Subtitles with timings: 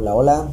[0.00, 0.48] Hola, hola.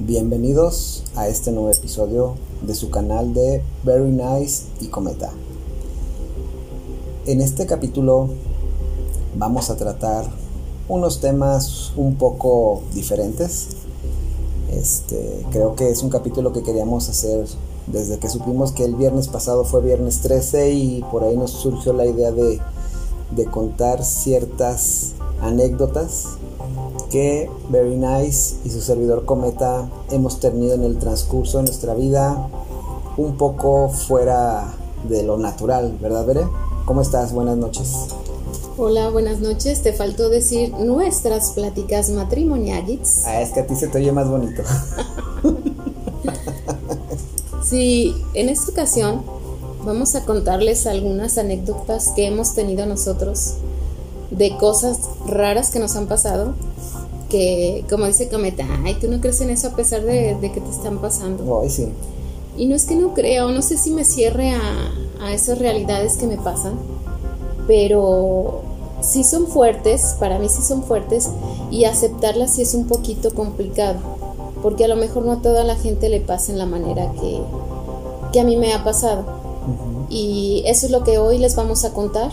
[0.00, 5.30] Bienvenidos a este nuevo episodio de su canal de Very Nice y Cometa.
[7.26, 8.28] En este capítulo
[9.36, 10.24] vamos a tratar
[10.88, 13.68] unos temas un poco diferentes.
[14.72, 17.46] Este, creo que es un capítulo que queríamos hacer
[17.86, 21.92] desde que supimos que el viernes pasado fue viernes 13 y por ahí nos surgió
[21.92, 22.58] la idea de,
[23.30, 26.39] de contar ciertas anécdotas
[27.10, 32.48] que Very Nice y su servidor Cometa hemos tenido en el transcurso de nuestra vida
[33.16, 34.74] un poco fuera
[35.08, 36.46] de lo natural, ¿verdad, Bere?
[36.86, 37.32] ¿Cómo estás?
[37.32, 37.92] Buenas noches.
[38.78, 39.82] Hola, buenas noches.
[39.82, 43.24] Te faltó decir nuestras pláticas matrimoniales.
[43.26, 44.62] Ah, es que a ti se te oye más bonito.
[47.62, 49.22] sí, en esta ocasión
[49.84, 53.54] vamos a contarles algunas anécdotas que hemos tenido nosotros
[54.30, 56.54] de cosas raras que nos han pasado
[57.30, 60.70] que, como dice Cometa, ay, tú no crees en eso a pesar de, que te
[60.70, 61.60] están pasando.
[61.62, 61.88] Ay, sí.
[62.58, 64.92] Y no es que no crea, o no sé si me cierre a,
[65.22, 66.74] a esas realidades que me pasan,
[67.66, 68.60] pero
[69.00, 71.30] sí son fuertes, para mí sí son fuertes,
[71.70, 73.98] y aceptarlas sí es un poquito complicado,
[74.62, 77.40] porque a lo mejor no a toda la gente le pasa en la manera que,
[78.32, 79.24] que a mí me ha pasado.
[80.08, 82.32] Y eso es lo que hoy les vamos a contar.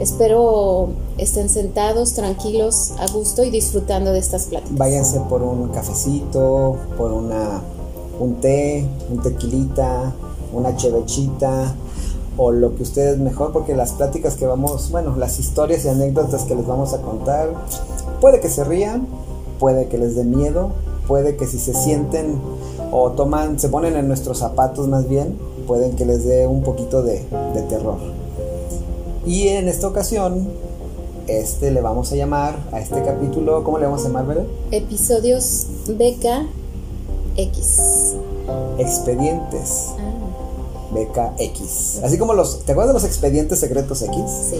[0.00, 4.78] Espero estén sentados, tranquilos, a gusto y disfrutando de estas pláticas.
[4.78, 7.60] Váyanse por un cafecito, por una,
[8.18, 10.14] un té, un tequilita,
[10.54, 11.74] una chevechita
[12.38, 16.44] o lo que ustedes mejor, porque las pláticas que vamos, bueno, las historias y anécdotas
[16.44, 17.52] que les vamos a contar,
[18.22, 19.06] puede que se rían,
[19.58, 20.70] puede que les dé miedo,
[21.06, 22.40] puede que si se sienten
[22.90, 27.02] o toman, se ponen en nuestros zapatos más bien, pueden que les dé un poquito
[27.02, 28.19] de, de terror.
[29.26, 30.48] Y en esta ocasión,
[31.26, 34.44] este le vamos a llamar a este capítulo, ¿cómo le vamos a llamar, verdad?
[34.70, 36.46] Episodios BKX.
[38.78, 39.86] Expedientes.
[39.98, 40.20] Ah.
[40.90, 42.02] BKX.
[42.02, 42.64] Así como los.
[42.64, 44.16] ¿Te acuerdas de los expedientes secretos X?
[44.50, 44.56] Sí.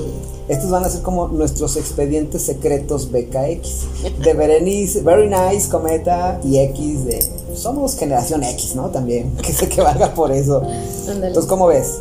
[0.48, 4.20] Estos van a ser como nuestros expedientes secretos BKX.
[4.22, 7.20] De Berenice, Very Nice, Cometa y X de.
[7.54, 8.90] Somos generación X, ¿no?
[8.90, 9.32] También.
[9.42, 10.62] Que sé que valga por eso.
[11.08, 11.96] Entonces, ¿cómo ves?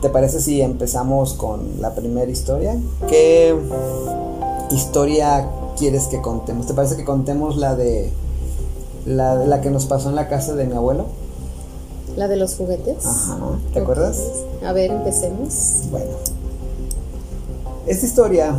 [0.00, 2.74] ¿Te parece si empezamos con la primera historia?
[3.06, 3.54] ¿Qué
[4.70, 6.66] historia quieres que contemos?
[6.66, 8.10] ¿Te parece que contemos la de.
[9.04, 11.06] La, la que nos pasó en la casa de mi abuelo?
[12.16, 13.04] La de los juguetes.
[13.04, 13.38] Ajá.
[13.74, 14.22] ¿Te acuerdas?
[14.64, 15.82] A ver, empecemos.
[15.90, 16.12] Bueno.
[17.86, 18.54] Esta historia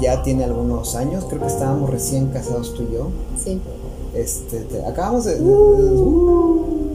[0.00, 3.08] ya tiene algunos años, creo que estábamos recién casados tú y yo.
[3.42, 3.60] Sí.
[4.14, 5.40] Este, acabamos de...
[5.40, 6.94] Uh.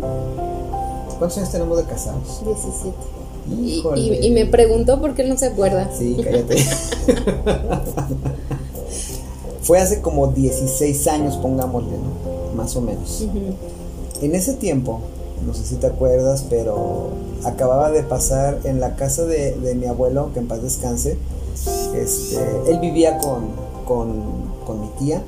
[1.18, 2.42] ¿Cuántos años tenemos de casados?
[2.46, 3.19] 17.
[3.58, 3.82] Y,
[4.22, 5.90] y, me preguntó por qué no se acuerda.
[5.98, 6.58] Sí, cállate.
[9.62, 12.56] Fue hace como 16 años, pongámosle, ¿no?
[12.56, 13.26] Más o menos.
[14.22, 15.02] En ese tiempo,
[15.46, 17.09] no sé si te acuerdas, pero
[17.44, 21.18] acababa de pasar en la casa de, mi abuelo, que en paz descanse.
[21.96, 23.50] Este, él vivía con,
[23.86, 25.24] con, mi tía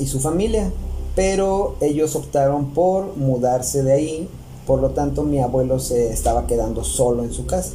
[0.00, 0.70] y su familia,
[1.14, 4.28] pero ellos optaron por mudarse de ahí,
[4.66, 7.70] por lo tanto mi abuelo se estaba quedando solo en su casa.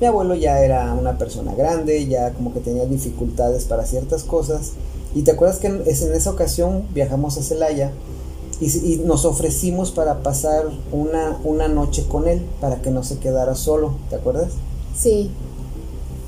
[0.00, 4.72] Mi abuelo ya era una persona grande, ya como que tenía dificultades para ciertas cosas.
[5.14, 7.92] Y te acuerdas que en, esa ocasión viajamos a Celaya
[8.60, 13.54] y, nos ofrecimos para pasar una, una noche con él, para que no se quedara
[13.54, 14.52] solo, ¿te acuerdas?
[14.94, 15.30] Sí.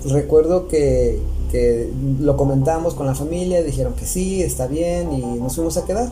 [0.06, 1.90] Recuerdo que, que
[2.20, 6.10] lo comentábamos con la familia, dijeron que sí, está bien, y nos fuimos a quedar.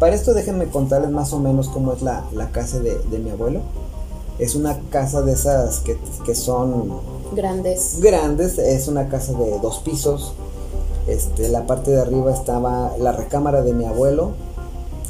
[0.00, 3.30] Para esto déjenme contarles más o menos cómo es la, la casa de, de, mi
[3.30, 3.60] abuelo.
[4.38, 6.94] Es una casa de esas que, que, son...
[7.36, 8.00] Grandes.
[8.00, 10.32] Grandes, es una casa de dos pisos.
[11.06, 14.32] Este, la parte de arriba estaba la recámara de mi abuelo,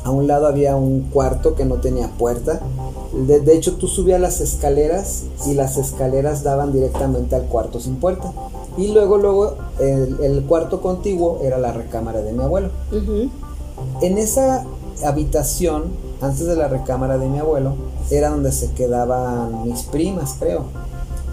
[0.03, 2.61] a un lado había un cuarto que no tenía puerta.
[3.13, 8.33] De, hecho, tú subías las escaleras y las escaleras daban directamente al cuarto sin puerta.
[8.79, 12.71] Y luego, luego, el, cuarto contiguo era la recámara de mi abuelo.
[14.01, 14.65] En esa
[15.05, 15.85] habitación,
[16.21, 17.75] antes de la recámara de mi abuelo,
[18.11, 20.65] era donde se quedaban mis primas, creo.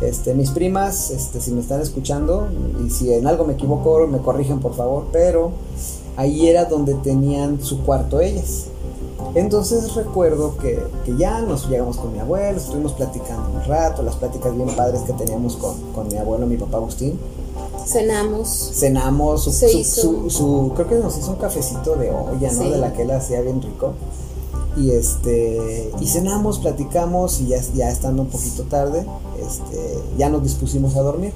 [0.02, 2.48] Este, mis primas, este, si me están escuchando,
[2.86, 5.52] y si en algo me equivoco, me corrigen por favor, pero
[6.18, 8.66] ahí era donde tenían su cuarto ellas.
[9.36, 10.82] Entonces recuerdo que,
[11.18, 15.14] ya nos llegamos con mi abuelo, estuvimos platicando un rato, las pláticas bien padres que
[15.14, 17.20] teníamos con, mi abuelo, mi papá Agustín.
[17.86, 18.72] Cenamos.
[18.74, 22.70] Cenamos, su, creo que nos hizo un cafecito de olla, ¿no?
[22.70, 23.94] De la que él hacía bien rico.
[24.76, 29.06] Y este, y cenamos, platicamos y ya, ya estando un poquito tarde,
[29.44, 31.34] este, ya nos dispusimos a dormir.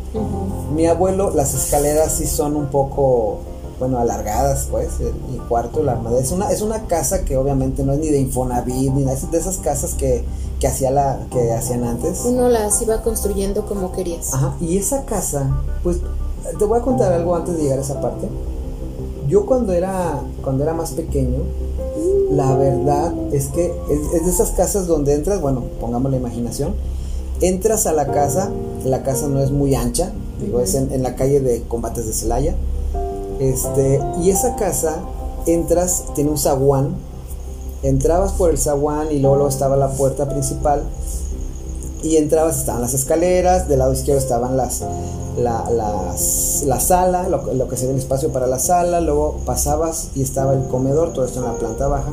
[0.75, 3.39] Mi abuelo, las escaleras sí son un poco
[3.81, 6.21] bueno, alargadas, pues, el, el cuarto, la armadura.
[6.21, 9.31] Es una, es una casa que obviamente no es ni de Infonavit, ni nada, es
[9.31, 10.23] de esas casas que,
[10.59, 12.21] que, hacía la, que hacían antes.
[12.23, 14.35] Uno las iba construyendo como querías.
[14.35, 15.49] Ajá, y esa casa,
[15.81, 15.97] pues,
[16.57, 18.27] te voy a contar algo antes de llegar a esa parte.
[19.27, 21.39] Yo cuando era, cuando era más pequeño,
[22.31, 26.73] la verdad es que es, de esas casas donde entras, bueno, pongamos la imaginación,
[27.41, 28.51] entras a la casa,
[28.85, 30.11] la casa no es muy ancha,
[30.41, 32.55] digo, es en, en la calle de Combates de Celaya,
[33.39, 34.99] este, y esa casa,
[35.45, 36.95] entras, tiene un zaguán,
[37.83, 40.83] entrabas por el zaguán y luego, luego estaba la puerta principal,
[42.03, 44.81] y entrabas, estaban las escaleras, del lado izquierdo estaban las,
[45.43, 50.09] la, las, la sala, lo, lo que sería el espacio para la sala, luego pasabas
[50.15, 52.11] y estaba el comedor, todo esto en la planta baja,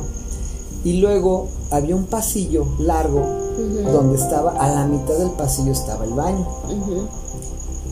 [0.83, 3.19] y luego había un pasillo largo
[3.59, 6.47] Ujú, donde estaba, a la mitad del pasillo estaba el baño.
[6.65, 7.07] ujú.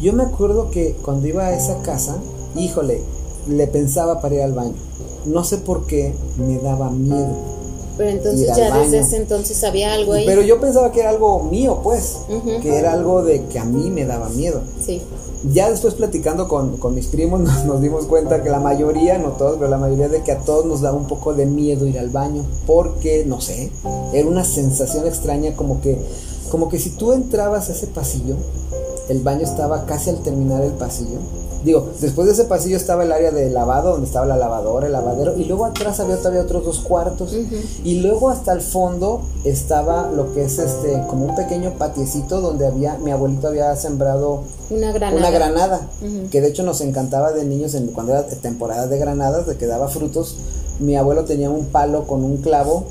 [0.02, 2.16] Yo me acuerdo que cuando iba a esa casa,
[2.56, 3.02] híjole,
[3.48, 4.76] le pensaba para ir al baño.
[5.26, 7.34] No sé por qué me daba miedo.
[7.98, 10.26] Pero entonces ya desde ese entonces había algo ahí.
[10.28, 12.62] Pero yo pensaba que era algo mío, pues, Ujú.
[12.62, 14.62] que era algo de que a mí me daba miedo.
[14.86, 15.02] Sí.
[15.44, 19.58] Ya después platicando con, con mis primos nos, dimos cuenta que la mayoría, no todos,
[19.58, 22.10] pero la mayoría de que a todos nos daba un poco de miedo ir al
[22.10, 23.72] baño, porque, no sé,
[24.14, 25.98] era una sensación extraña como que,
[26.50, 28.36] como que si tú entrabas a ese pasillo,
[29.10, 31.20] el baño estaba casi al terminar el pasillo.
[31.68, 34.94] Digo, después de ese pasillo estaba el área de lavado, donde estaba la lavadora, el
[34.94, 37.36] lavadero, y luego atrás había todavía otros dos cuartos.
[37.84, 42.68] Y luego hasta el fondo estaba lo que es este, como un pequeño patiecito donde
[42.68, 45.18] había, mi abuelito había sembrado Una granada.
[45.18, 45.90] una granada,
[46.32, 49.68] que de hecho nos encantaba de niños en, cuando era temporada de granadas, de que
[49.68, 50.38] daba frutos.
[50.80, 52.86] Mi abuelo tenía un palo con un clavo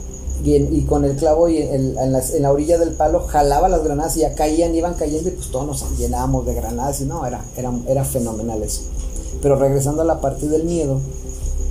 [0.46, 4.34] y, con el clavo y en, la orilla del palo jalaba las granadas y ya
[4.34, 8.04] caían, iban cayendo y pues todos nos llenábamos de granadas y no, era, era, era
[8.04, 8.82] fenomenal eso.
[9.43, 11.00] Pero regresando a la parte del miedo,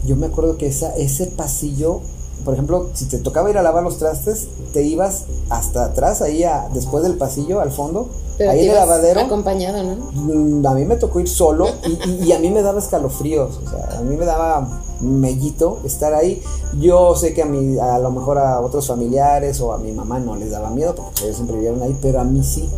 [0.05, 2.01] yo me acuerdo que ese pasillo,
[2.45, 6.43] por ejemplo, si te tocaba ir a lavar los trastes, te ibas hasta atrás, ahí
[6.43, 8.07] a- después del pasillo, al fondo,
[8.37, 9.19] Pero ahí te en el lavadero.
[9.21, 9.95] acompañado, ¿no?
[10.13, 13.59] Mm, A mí me tocó ir solo y, y- y a mí me daba escalofríos,
[13.65, 16.41] o sea, a mí me daba mellito estar ahí.
[16.79, 20.19] Yo sé que a mí, a lo mejor a otros familiares o a mi mamá
[20.19, 22.69] no les daba miedo porque ellos siempre vivieron ahí, pero a mí sí.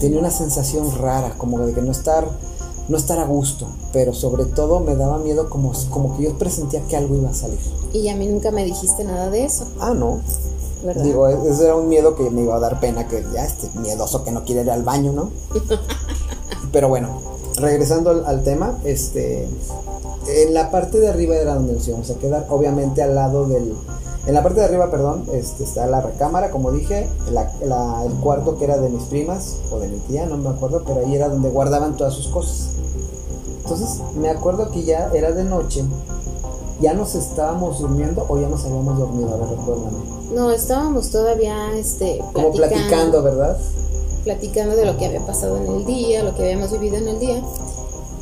[0.00, 2.26] Tenía una sensación rara, como de que no estar,
[2.88, 6.80] no estar a gusto, pero sobre todo me daba miedo como, como que yo presentía
[6.86, 7.58] que algo iba a salir.
[7.92, 10.20] Y a mí nunca me dijiste nada de eso, Ah, no.
[10.84, 11.02] ¿verdad?
[11.02, 13.68] Digo, e- ese era un miedo que me iba a dar pena, que ya este
[13.78, 15.30] miedoso que no quiere ir al baño, ¿no?
[16.72, 17.20] Pero bueno,
[17.56, 19.48] regresando al, al tema, este,
[20.28, 23.74] en la parte de arriba era donde nos íbamos a quedar, obviamente al lado del,
[24.26, 28.12] en la parte de arriba, perdón, este, está la recámara, como dije, la- la- el
[28.14, 31.14] cuarto que era de mis primas o de mi tía, no me acuerdo, pero ahí
[31.14, 32.68] era donde guardaban todas sus cosas.
[33.70, 35.84] Entonces, me acuerdo que ya era de noche,
[36.80, 39.98] ya nos estábamos durmiendo o ya nos habíamos dormido, a ver, recuérdame.
[40.32, 43.58] No, estábamos todavía este, Como platicando, ¿verdad?
[44.24, 47.18] platicando de lo que había pasado en el día, lo que habíamos vivido en el
[47.18, 47.42] día.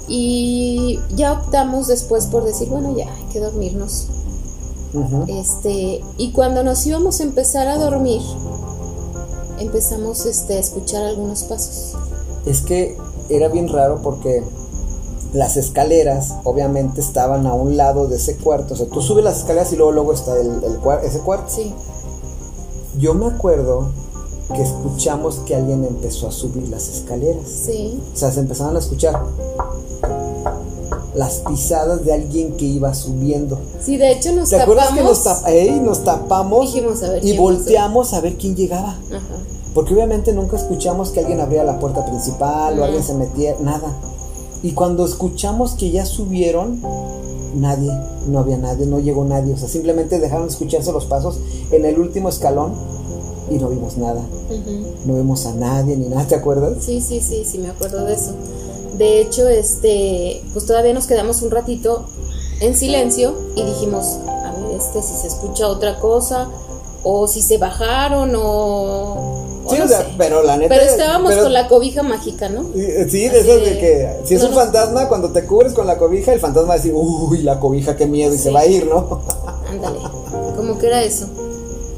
[0.09, 4.09] Y ya optamos después por decir, bueno, ya hay que dormirnos.
[5.29, 8.23] Este, y cuando nos íbamos a empezar a dormir,
[9.61, 11.97] empezamos este, a escuchar algunos pasos.
[12.47, 12.97] Es que
[13.29, 14.43] era bien raro porque
[15.37, 18.75] las escaleras obviamente estaban a un lado de ese cuarto.
[18.75, 21.53] O sea, tú subes las escaleras y luego, luego está el, el cuar- ese cuarto.
[21.55, 21.73] Sí,
[22.99, 23.91] Yo me acuerdo
[24.55, 27.49] que escuchamos que alguien empezó a subir las escaleras.
[27.49, 28.01] sí.
[28.15, 29.21] O sea, se empezaron a escuchar
[31.15, 33.59] las pisadas de alguien que iba subiendo.
[33.81, 35.43] Sí, de hecho nos ¿Te acuerdas que nos, tapamos.
[35.45, 38.91] tap- ey, nos tapamos Dijimos, a ver y volteamos a ver quién llegaba?
[38.91, 39.37] Ajá.
[39.75, 43.95] Porque obviamente nunca escuchamos que alguien abría la puerta principal o alguien se metía, nada.
[44.63, 46.81] Y cuando escuchamos que ya subieron,
[47.55, 47.93] nadie,
[48.27, 49.55] no había nadie, no llegó nadie.
[49.55, 51.39] O sea, simplemente dejaron de escucharse los pasos
[51.71, 52.75] en el último escalón
[53.51, 54.23] y no vimos nada.
[55.05, 56.85] No vimos a nadie ni nada, ¿te acuerdas?
[56.85, 58.33] Sí, sí, sí, sí, me acuerdo de eso.
[58.99, 62.07] De hecho, este, pues todavía nos quedamos un ratito
[62.61, 66.49] en silencio y dijimos, a ver, este, si se escucha otra cosa,
[67.03, 69.36] o si se bajaron, o,
[69.91, 70.07] no sé.
[70.19, 70.75] pero la neta.
[70.75, 72.65] Pero estábamos pero- con la cobija mágica, ¿no?
[72.75, 75.73] Sí, de Así esas de de- que si es no un fantasma, cuando te cubres
[75.73, 78.51] con la cobija, el fantasma va a decir, uy, la cobija, qué miedo, y se
[78.51, 79.23] va a ir, ¿no?
[79.71, 79.99] Ándale,
[80.57, 81.27] como que era eso.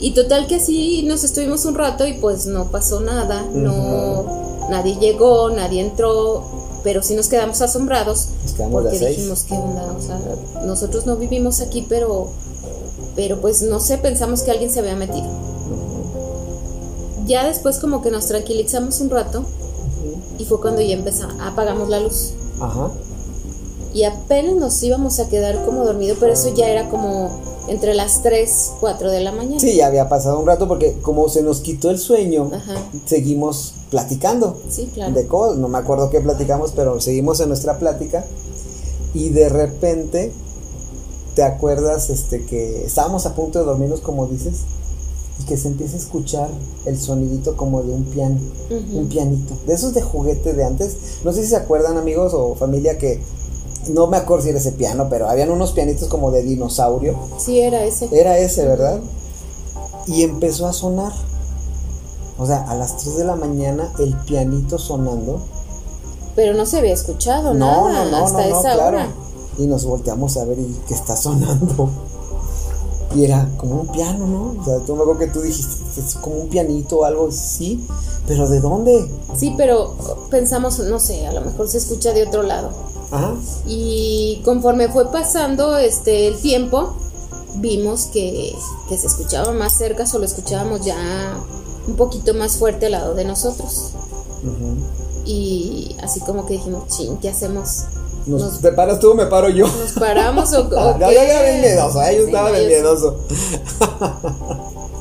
[0.01, 4.97] Y total que así nos estuvimos un rato y pues no pasó nada, no, nadie
[4.97, 6.45] llegó, nadie entró,
[6.85, 9.17] pero sí nos quedamos asombrados Nos quedamos de porque seis.
[9.17, 10.21] dijimos qué onda, o sea,
[10.65, 12.29] nosotros no vivimos aquí, pero,
[13.17, 15.27] pero pues no sé, pensamos que alguien se había metido.
[17.29, 19.45] Ya después como que nos tranquilizamos un rato
[20.39, 22.33] y fue cuando ya empezamos, apagamos la luz.
[22.61, 22.91] Ajá.
[23.95, 27.31] y apenas nos íbamos a quedar como dormido, pero eso ya era como
[27.69, 29.61] entre las 3, 4 de la mañana.
[29.61, 32.75] Sí, ya había pasado un rato porque como se nos quitó el sueño, Ajá.
[33.07, 34.59] seguimos platicando.
[34.71, 35.15] Sí, claro.
[35.15, 38.25] De cosas, no me acuerdo qué platicamos, pero seguimos en nuestra plática
[39.15, 40.33] y de repente
[41.35, 44.63] te acuerdas este que estábamos a punto de dormirnos como dices
[45.41, 46.49] y que se empieza a escuchar
[46.87, 48.39] el sonidito como de un piano,
[48.71, 50.97] un pianito, de esos de juguete de antes.
[51.25, 53.21] No sé si se acuerdan amigos o familia que
[53.91, 57.17] no me acuerdo si era ese piano, pero habían unos pianitos como de dinosaurio.
[57.39, 58.09] Sí, era ese.
[58.13, 59.01] Era ese, ¿verdad?
[60.07, 61.13] Y empezó a sonar.
[62.39, 65.41] O sea, a las 3 de la mañana el pianito sonando.
[66.37, 68.87] Pero no se había escuchado No, nada no, no, hasta esa claro.
[68.99, 69.09] hora.
[69.59, 71.91] Y nos volteamos a ver y que está sonando.
[73.15, 74.61] Y era como un piano, ¿no?
[74.61, 77.85] O sea, tú me acuerdo que tú dijiste, es como un pianito o algo así.
[78.27, 79.11] Pero ¿de dónde?
[79.37, 79.95] Sí, pero
[80.31, 82.71] pensamos, no sé, a lo mejor se escucha de otro lado.
[83.11, 83.35] Ajá.
[83.67, 86.93] Y conforme fue pasando este el tiempo,
[87.57, 88.55] vimos que,
[88.89, 91.41] que se escuchaba más cerca, solo escuchábamos ya
[91.87, 93.93] un poquito más fuerte al lado de nosotros.
[94.43, 94.77] Ujú.
[95.25, 97.85] Y así como que dijimos, ching, ¿qué hacemos?
[98.29, 99.67] Nos, Nos- ¿Te paras tú o me paro yo?
[99.67, 102.15] ¿Nos paramos o, o no, yo ya bien miedoso, ¿eh?
[102.17, 103.17] yo Sí, estaba bien miedoso.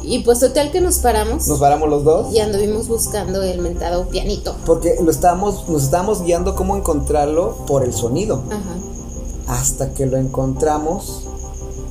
[0.03, 2.33] Y pues total que nos paramos Nos paramos los dos.
[2.33, 4.55] y anduvimos buscando el mentado pianito.
[4.65, 8.41] Porque lo estábamos, nos estábamos guiando cómo encontrarlo por el sonido.
[8.49, 9.53] Ajá.
[9.59, 11.23] hasta que lo encontramos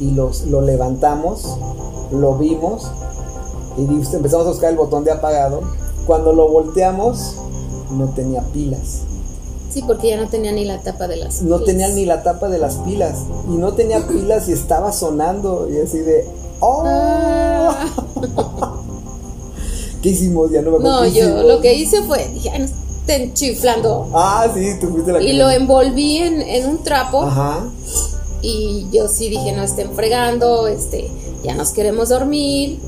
[0.00, 1.56] y los, lo levantamos,
[2.10, 2.86] lo vimos
[3.78, 5.60] y empezamos a buscar el botón de apagado.
[6.06, 7.36] Cuando lo volteamos,
[7.90, 9.00] no tenía pilas.
[9.76, 11.64] Sí, porque ya no tenía ni la tapa de las No pilas.
[11.66, 13.18] tenía ni la tapa de las pilas.
[13.52, 15.68] Y no tenía pilas y estaba sonando.
[15.70, 16.26] Y así de.
[16.60, 16.82] ¡Oh!
[16.86, 17.90] Ah.
[20.02, 20.50] ¿Qué hicimos?
[20.50, 24.08] Ya no me acuerdo No, yo lo que hice fue, dije, "Ay, no estén chiflando.
[24.14, 27.64] Ah, sí, tú fuiste la Y lo envolví en, en un trapo Ajá.
[28.40, 31.10] y yo sí dije, no estén fregando, este,
[31.44, 32.78] ya nos queremos dormir.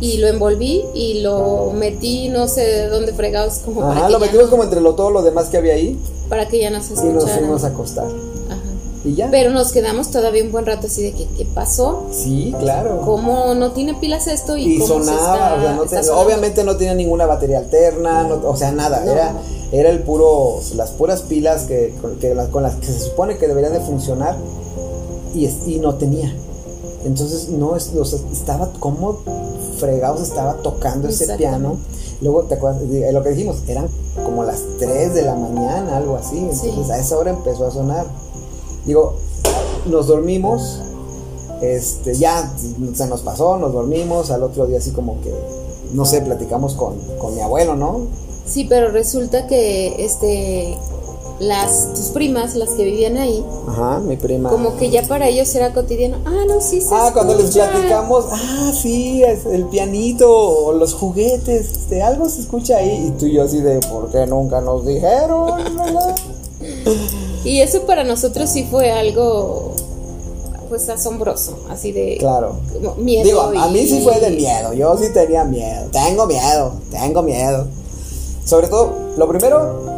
[0.00, 4.18] Y lo envolví y lo metí, no sé de dónde fregados, como para, que lo
[4.18, 5.98] metimos no- como entre lo, todo lo demás que había ahí.
[6.28, 7.38] para que ya no se Y nos escuchara.
[7.38, 8.06] fuimos a acostar.
[8.06, 8.60] Ajá.
[9.04, 9.28] Y ya.
[9.30, 12.04] Pero nos quedamos todavía un buen rato así de que, ¿qué pasó?
[12.12, 13.02] Sí, claro.
[13.04, 14.56] ¿Cómo no tiene pilas esto?
[14.56, 16.26] Y, y cómo se sonaba, está- o sea, no está te- sonando?
[16.26, 19.12] obviamente no tenía ninguna batería alterna, no- o sea, nada, No.
[19.12, 19.34] era
[19.72, 23.38] era el puro las puras pilas que con, que las, con las que se supone
[23.38, 24.36] que deberían de funcionar
[25.34, 26.34] y, y no tenía.
[27.04, 29.20] Entonces no es, o sea, estaba como
[29.80, 31.76] fregados estaba tocando ese piano.
[32.20, 33.88] Luego te acuerdas lo que dijimos, eran
[34.24, 36.38] como las 3 de la mañana, algo así.
[36.38, 36.90] Entonces Sí.
[36.92, 38.06] a esa hora empezó a sonar.
[38.84, 39.14] Digo,
[39.86, 40.80] nos dormimos,
[41.62, 42.50] este, ya
[42.94, 45.34] se nos pasó, nos dormimos, al otro día así como que,
[45.92, 48.00] no sé, platicamos con, con mi abuelo, ¿no?
[48.46, 50.76] Sí, pero resulta que este
[51.40, 54.50] las tus primas, las que vivían ahí, Ajá, mi prima.
[54.50, 56.18] como que ya para ellos era cotidiano.
[56.26, 57.70] Ah, no, sí se Ah, cuando les escucha".
[57.70, 63.06] platicamos, ah, sí, es el pianito o los juguetes, este, algo se escucha ahí.
[63.08, 65.46] Y tú y yo así de, ¿por qué nunca nos dijeron?
[65.76, 66.14] verdad?"
[67.44, 69.72] Y eso para nosotros sí fue algo
[70.68, 72.56] pues asombroso, así de Claro.
[72.98, 73.24] miedo.
[73.24, 77.66] Digo, a mí sí fue de miedo, yo sí tenía miedo, tengo miedo, tengo miedo.
[78.44, 79.89] Sobre todo, lo primero,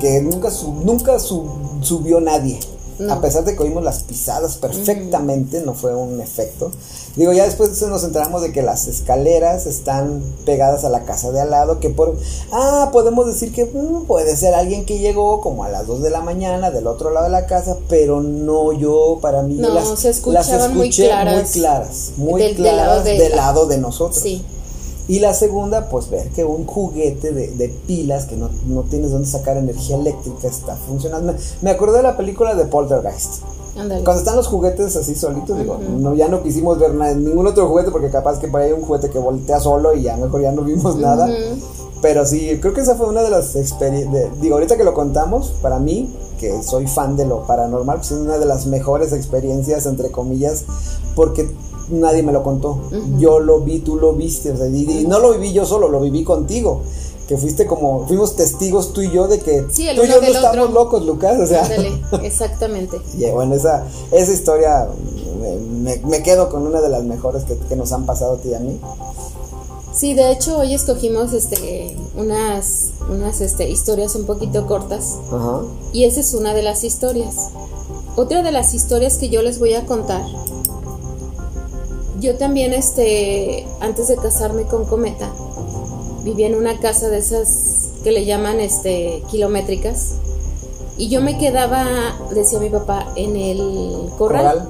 [0.00, 1.46] que nunca, su- nunca su-
[1.80, 2.60] subió nadie.
[2.98, 3.14] No.
[3.14, 6.70] A pesar de que oímos las pisadas perfectamente, no fue un efecto.
[7.16, 11.40] Digo, ya después nos enteramos de que las escaleras están pegadas a la casa de
[11.40, 12.16] al lado, que por...
[12.52, 16.10] Ah, podemos decir que mm, puede ser alguien que llegó como a las 2 de
[16.10, 19.98] la mañana del otro lado de la casa, pero no yo, para mí, No, las,
[19.98, 21.34] se escuchaban las muy escuché claras.
[21.34, 24.22] muy claras, muy Del- del lado claras de- del lado de nosotros.
[24.22, 24.44] Sí.
[25.12, 29.10] Y la segunda, pues ver que un juguete de, de pilas que no, no tienes
[29.10, 31.34] dónde sacar energía eléctrica está funcionando.
[31.60, 33.42] Me, acordé de la película de Poltergeist.
[33.76, 34.04] Ándale.
[34.04, 35.98] Cuando están los juguetes así solitos, digo, Ujú.
[35.98, 38.72] no, ya no quisimos ver nada, ningún otro juguete porque capaz que por ahí hay
[38.72, 41.26] un juguete que voltea solo y ya mejor ya no vimos nada.
[41.26, 41.60] Ujú.
[42.00, 45.52] Pero sí, creo que esa fue una de las experiencias, digo, ahorita que lo contamos,
[45.60, 49.84] para mí, que soy fan de lo paranormal, pues es una de las mejores experiencias,
[49.84, 50.64] entre comillas,
[51.14, 51.50] porque
[51.90, 52.78] nadie me lo contó.
[53.18, 55.88] Yo lo vi, tú lo viste, o sea, y, y no lo viví yo solo,
[55.88, 56.82] lo viví contigo.
[57.28, 60.26] Que fuiste como, fuimos testigos tú y yo de que Sí, tú y yo no
[60.26, 60.68] estamos otro.
[60.74, 61.62] locos, Lucas, o sea.
[61.64, 63.00] Ándale, exactamente.
[63.16, 64.88] Y bueno, esa, esa historia
[65.40, 68.36] me, me- me quedo con una de las mejores que, que nos han pasado a
[68.38, 68.78] ti y a mí.
[69.94, 75.16] Sí, de hecho hoy escogimos este unas unas este historias un poquito cortas
[75.92, 77.48] y esa es una de las historias.
[78.16, 80.22] Otra de las historias que yo les voy a contar.
[82.22, 85.28] Yo también este antes de casarme con Cometa
[86.24, 90.12] vivía en una casa de esas que le llaman este kilométricas
[90.96, 91.84] Y yo me quedaba,
[92.32, 94.58] decía mi papá, en el corral.
[94.58, 94.68] Corral.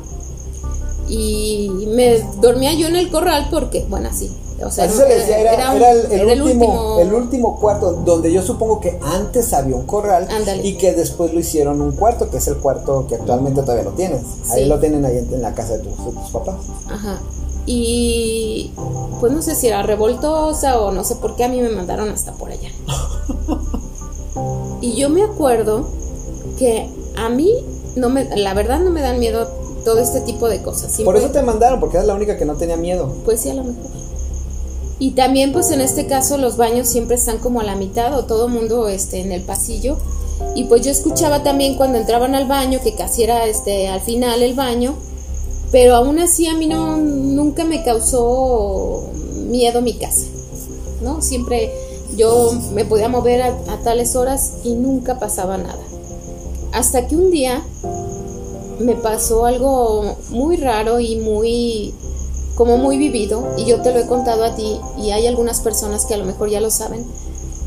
[1.08, 4.30] Y me dormía yo en el corral porque, bueno, así.
[4.64, 7.92] O sea, Así se le decía, era, un- era el, era último, el último cuarto,
[8.04, 10.64] donde yo supongo que antes había un corral Ándale.
[10.64, 13.90] y que después lo hicieron un cuarto, que es el cuarto que actualmente todavía lo
[13.90, 14.22] tienes.
[14.50, 14.68] Ahí Sí.
[14.68, 16.54] lo tienen ahí en, en la casa de tus, de tus papás.
[16.88, 17.20] Ajá.
[17.66, 18.72] Y
[19.20, 22.08] pues no sé si era revoltosa o no sé por qué a mí me mandaron
[22.10, 22.70] hasta por allá.
[24.80, 25.86] y yo me acuerdo
[26.58, 27.52] que a mí
[27.96, 29.46] no me, la verdad no me dan miedo
[29.84, 31.00] todo este tipo de cosas.
[31.02, 33.14] Por eso te mandaron, porque eras la única que no tenía miedo.
[33.24, 33.90] Pues sí, a lo mejor.
[34.98, 38.24] Y también, pues en este caso, los baños siempre están como a la mitad o
[38.24, 39.96] todo mundo este, en el pasillo.
[40.54, 44.42] Y pues yo escuchaba también cuando entraban al baño, que casi era este, al final
[44.42, 44.94] el baño.
[45.72, 49.08] Pero aún así a mí no, nunca me causó
[49.48, 50.26] miedo mi casa.
[51.00, 51.22] ¿No?
[51.22, 51.72] Siempre
[52.16, 55.82] yo me podía mover a, tales horas y nunca pasaba nada.
[56.72, 57.62] Hasta que un día
[58.78, 61.94] me pasó algo muy raro y muy
[62.54, 66.04] como muy vivido y yo te lo he contado a ti y hay algunas personas
[66.04, 67.04] que a lo mejor ya lo saben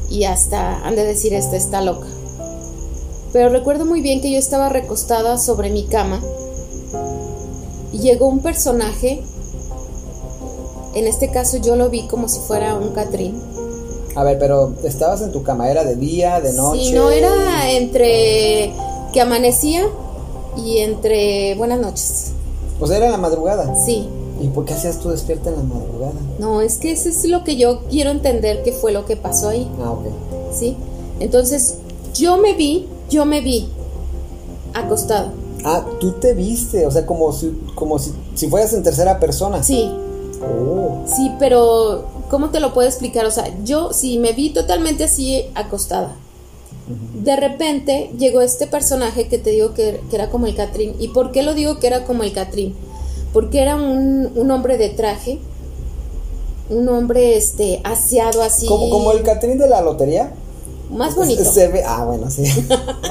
[0.09, 2.07] y hasta han de decir esta está loca.
[3.33, 6.21] Pero recuerdo muy bien que yo estaba recostada sobre mi cama
[8.05, 9.21] llegó un personaje,
[10.93, 13.35] en este caso yo lo vi como si fuera un Catrín.
[14.15, 16.85] A ver, pero estabas en tu cama, ¿era de día, de noche?
[16.85, 18.71] Si no era entre
[19.11, 19.85] que amanecía
[20.55, 22.31] y entre buenas noches.
[22.79, 23.75] Pues era en la madrugada.
[23.85, 24.07] Sí,
[24.41, 26.13] ¿Y por qué hacías tú despierta en la madrugada?
[26.39, 29.49] No, es que eso es lo que yo quiero entender que fue lo que pasó
[29.49, 30.05] ahí, Ah, ok.
[30.53, 30.75] ¿sí?
[31.21, 31.75] Entonces,
[32.13, 33.69] yo me vi, yo me vi
[34.73, 35.31] acostado.
[35.65, 39.61] Ah, tú te viste, o sea, como si, como si, si fueras en tercera persona.
[39.63, 39.91] Sí,
[40.41, 41.03] Oh.
[41.07, 43.25] sí, pero ¿cómo te lo puedo explicar?
[43.25, 46.15] O sea, yo sí me vi totalmente así acostada.
[47.23, 50.95] De repente llegó este personaje que te digo que, que era como el Catrín.
[50.99, 52.75] ¿Y por qué lo digo que era como el Catrín?
[53.33, 55.39] Porque era un, un hombre de traje,
[56.69, 58.67] un hombre este aseado así.
[58.67, 60.33] Como, como el Catrín de la lotería.
[60.89, 61.43] Más bonito.
[61.51, 62.43] Se ve, ah, bueno, sí.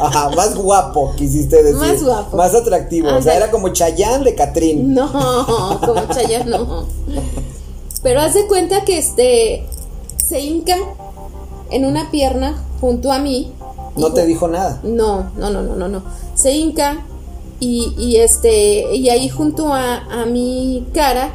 [0.01, 1.79] Ajá, más guapo, quisiste decir.
[1.79, 2.37] Más guapo.
[2.37, 3.09] Más atractivo.
[3.15, 4.95] O sea, era como Chayán de Catrín.
[4.95, 5.11] No,
[5.85, 6.87] como Chayanne no.
[8.03, 9.67] Pero haz de cuenta que este
[10.25, 10.77] se hinca
[11.71, 13.53] en una pierna junto a mí.
[13.97, 14.81] No te dijo nada.
[14.83, 16.03] No, no, no, no, no, no.
[16.35, 17.05] Se hinca
[17.61, 21.33] y, y este y ahí junto a, a mi cara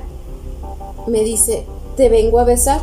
[1.07, 2.81] me dice, "Te vengo a besar."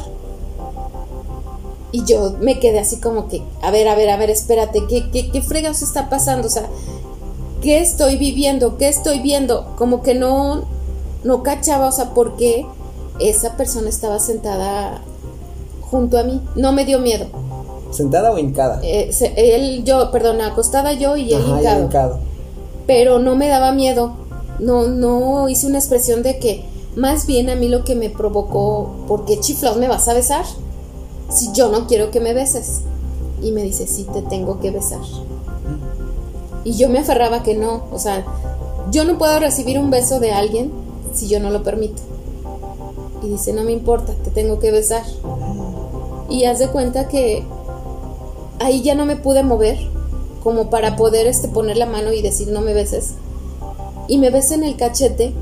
[1.93, 5.11] Y yo me quedé así como que, a ver, a ver, a ver, espérate, ¿qué,
[5.11, 6.49] qué, qué fregados está pasando?
[6.49, 6.67] O sea,
[7.63, 8.77] ¿qué estoy viviendo?
[8.77, 9.75] ¿Qué estoy viendo?
[9.77, 10.65] Como que no,
[11.25, 12.67] no cachaba, o sea, por qué
[13.21, 15.01] esa persona estaba sentada
[15.91, 16.41] junto a mí.
[16.57, 17.27] No me dio miedo.
[17.93, 18.81] ¿Sentada o hincada?
[18.83, 21.83] Eh, se- él, yo, perdón, acostada yo y él Ajá, y hincado.
[21.85, 22.19] hincado.
[22.87, 24.13] Pero no me daba miedo.
[24.59, 26.65] No, no hice una expresión de que,
[26.97, 30.45] más bien a mí lo que me provocó, ¿por qué chiflados me vas a besar?
[31.31, 32.83] Si yo no quiero que me beses.
[33.43, 35.01] Y me dice, sí, te tengo que besar.
[36.65, 37.85] Y yo me aferraba que no.
[37.93, 38.25] O sea,
[38.91, 40.73] yo no puedo recibir un beso de alguien
[41.15, 42.03] si yo no lo permito.
[43.23, 45.03] Y dice, no me importa, te tengo que besar.
[46.29, 47.45] Y haz de cuenta que
[48.59, 49.79] ahí ya no me pude mover
[50.43, 53.15] como para poder este, poner la mano y decir no me beses.
[54.09, 55.35] Y me besa en el cachete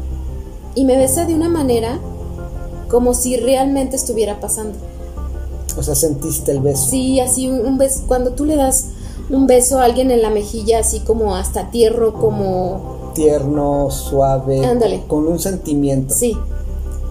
[0.74, 1.98] y me besa de una manera
[2.88, 4.78] como si realmente estuviera pasando.
[5.76, 6.88] O sea, sentiste el beso.
[6.90, 8.86] Sí, así un, un beso, cuando tú le das
[9.30, 13.12] un beso a alguien en la mejilla, así como hasta tierno, como...
[13.14, 14.64] Tierno, suave.
[14.64, 15.04] Ándale.
[15.06, 16.14] Con un sentimiento.
[16.14, 16.36] Sí,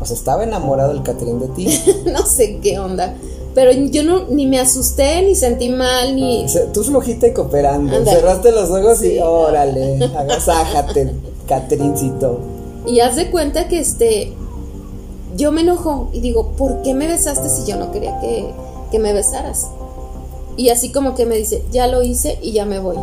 [0.02, 1.68] O sea, estaba enamorado el Catrín de ti.
[2.12, 3.16] no sé qué onda.
[3.56, 6.48] Pero yo no, ni me asusté, ni sentí mal, ni...
[6.50, 7.96] Sea, tú flojita y cooperando.
[7.96, 8.18] Ándale.
[8.20, 11.14] Cerraste los ojos y órale, agasájate,
[11.48, 12.40] Catrincito.
[12.88, 14.34] Y haz de cuenta que este.
[15.36, 18.46] Yo me enojo y digo, ¿por qué me besaste si yo no quería que,
[18.92, 19.70] que me besaras?
[20.58, 22.98] Y así como que me dice, ya lo hice y ya me voy.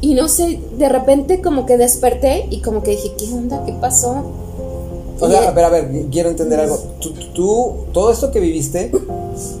[0.00, 3.64] Y no sé, de repente como que desperté y como que dije, ¿qué onda?
[3.64, 4.24] ¿Qué pasó?
[5.20, 6.78] O sea, a ver, a ver, quiero entender algo.
[7.00, 8.90] Tú, tú- todo esto que viviste,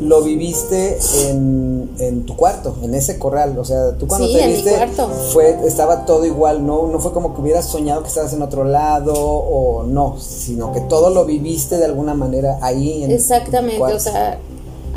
[0.00, 3.56] lo viviste en, en tu cuarto, en ese corral.
[3.58, 5.08] O sea, tú cuando Sí, te en mi viste, cuarto.
[5.32, 6.88] fue, estaba todo igual, ¿no?
[6.88, 10.80] No fue como que hubieras soñado que estabas en otro lado o no, sino que
[10.80, 14.38] todo lo viviste de alguna manera ahí en tu Exactamente, o sea,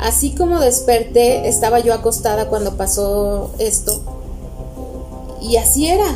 [0.00, 4.00] así como desperté, estaba yo acostada cuando pasó esto.
[5.40, 6.06] Y así era.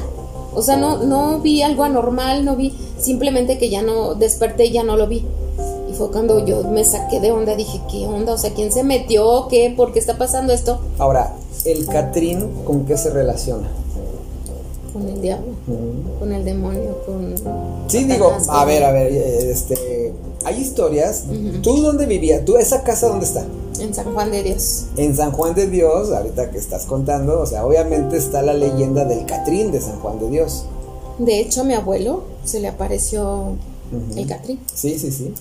[0.54, 4.72] O sea, no, no vi algo anormal, no vi, simplemente que ya no desperté y
[4.72, 5.24] ya no lo vi.
[5.88, 8.32] Y fue cuando yo me saqué de onda, dije, ¿qué onda?
[8.32, 9.46] O sea, ¿quién se metió?
[9.48, 9.72] ¿Qué?
[9.76, 10.80] ¿Por qué está pasando esto?
[10.98, 11.34] Ahora,
[11.64, 13.68] el Catrín con qué se relaciona?
[14.92, 15.52] Con el diablo,
[16.18, 17.34] con el demonio, con...
[17.86, 20.12] Sí, digo, a ver, a ver, este,
[20.44, 21.24] hay historias.
[21.62, 22.44] ¿Tú dónde vivías?
[22.44, 23.44] ¿Tú esa casa dónde está?
[23.78, 24.86] En San Juan de Dios.
[24.96, 29.04] En San Juan de Dios, ahorita que estás contando, o sea, obviamente está la leyenda
[29.04, 30.64] del Catrín de San Juan de Dios.
[31.18, 33.56] De hecho, a mi abuelo se le apareció
[34.16, 34.60] el Catrín.
[34.72, 35.34] Sí, sí, sí.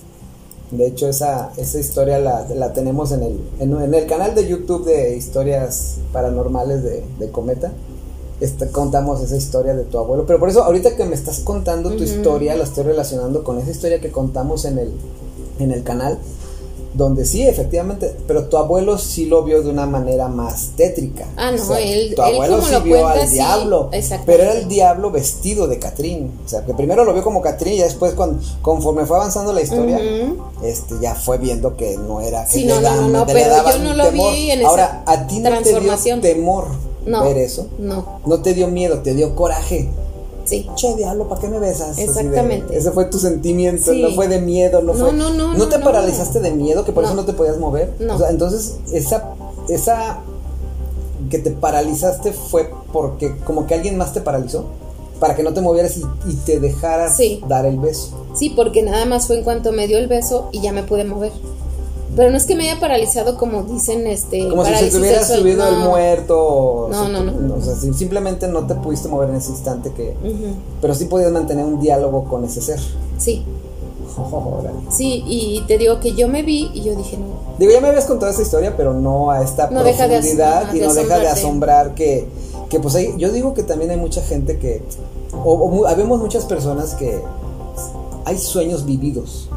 [0.70, 4.84] De hecho, esa, esa historia la, la tenemos en el, en, el canal de YouTube
[4.84, 7.72] de historias paranormales de, de Cometa.
[8.40, 10.24] Este, contamos esa historia de tu abuelo.
[10.26, 13.70] Pero por eso, ahorita que me estás contando tu historia, la estoy relacionando con esa
[13.70, 14.92] historia que contamos en el,
[15.58, 16.18] en el canal
[16.92, 21.26] donde sí, efectivamente, pero tu abuelo sí lo vio de una manera más tétrica.
[21.36, 23.90] Ah, no, él, tu abuelo sí vio al diablo,
[24.26, 26.32] pero era el diablo vestido de Catrín.
[26.44, 29.62] O sea, que primero lo vio como Catrín y después cuando, conforme fue avanzando la
[29.62, 30.00] historia,
[30.62, 33.94] este ya fue viendo que no era que sí, no, no, no, pero yo no
[33.94, 37.68] lo vi en Ahora, a ti no te dio temor ver eso.
[37.78, 38.20] No.
[38.26, 39.88] No te dio miedo, te dio coraje.
[40.44, 40.68] Sí.
[40.74, 41.98] Che, diablo, ¿para qué me besas?
[41.98, 42.76] Exactamente.
[42.76, 45.12] ese fue tu sentimiento, no fue de miedo, no, fue.
[45.12, 45.68] No, no, no.
[45.68, 47.94] te paralizaste de miedo que por eso no te podías mover?
[48.00, 48.16] No.
[48.16, 49.34] O sea, entonces, esa,
[49.68, 50.20] esa
[51.28, 54.66] que te paralizaste fue porque como que alguien más te paralizó
[55.20, 58.26] para que no te movieras y, te dejaras dar el beso.
[58.34, 61.04] Sí, porque nada más fue en cuanto me dio el beso y ya me pude
[61.04, 61.30] mover.
[62.20, 64.46] Pero no es que me haya paralizado como dicen este.
[64.46, 66.90] Como si se te hubiera subido el muerto.
[66.92, 70.14] No, no, no, O sea, simplemente no te pudiste mover en ese instante que.
[70.82, 72.78] Pero sí podías mantener un diálogo con ese ser.
[73.16, 73.42] Sí.
[74.90, 77.56] sí, y te digo que yo me vi y yo dije no.
[77.58, 81.18] Digo, ya me habías contado esa historia, pero no a esta profundidad y no deja
[81.20, 82.28] de asombrar que,
[82.68, 84.82] que pues hay, yo digo que también hay mucha gente que,
[85.32, 87.18] o, o habemos muchas personas que
[88.26, 89.48] hay sueños vividos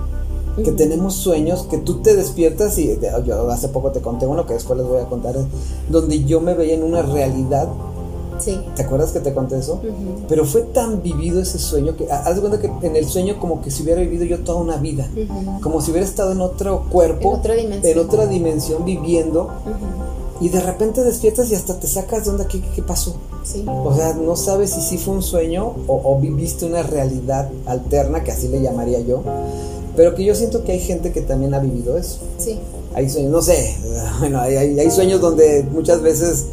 [0.56, 4.54] que tenemos sueños, que tú te despiertas y yo hace poco te conté uno que
[4.54, 5.36] después les voy a contar,
[5.90, 7.70] donde yo me veía en una realidad.
[8.40, 8.60] Sí.
[8.76, 9.80] ¿Te acuerdas que te conté eso?
[10.28, 13.62] Pero fue tan vivido ese sueño que, haz de cuenta que en el sueño como
[13.62, 15.10] que si hubiera vivido yo toda una vida,
[15.62, 19.50] como si hubiera estado en otro cuerpo, en otra dimensión, en otra dimensión viviendo.
[20.42, 23.16] Y de repente despiertas y hasta te sacas de onda, ¿qué, qué pasó?
[23.44, 23.64] Sí.
[23.68, 28.24] O sea, no sabes si sí fue un sueño o, o, viviste una realidad alterna,
[28.24, 29.22] que así le llamaría yo.
[29.96, 32.20] Pero que yo siento que hay gente que también ha vivido eso.
[32.38, 32.60] Sí.
[32.96, 33.76] Hay sueños, no sé,
[34.20, 36.46] bueno, hay, hay, sueños donde muchas veces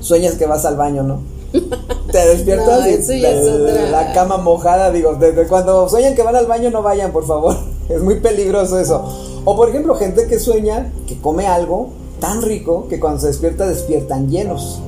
[0.00, 1.20] sueñas que vas al baño, ¿no?
[2.12, 6.82] Te despiertas y la, cama mojada, digo, desde cuando sueñan que van al baño no
[6.82, 7.56] vayan, por favor.
[7.90, 9.02] Es muy peligroso eso.
[9.44, 11.88] O por ejemplo, gente que sueña que come algo
[12.20, 14.80] tan rico que cuando se despierta despiertan llenos.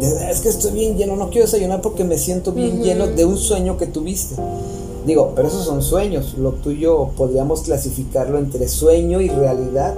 [0.00, 3.38] Es que estoy bien lleno, no quiero desayunar porque me siento bien lleno de un
[3.38, 4.34] sueño que tuviste.
[5.06, 6.34] Digo, pero esos son sueños.
[6.36, 9.94] Lo tuyo podríamos clasificarlo entre sueño y realidad.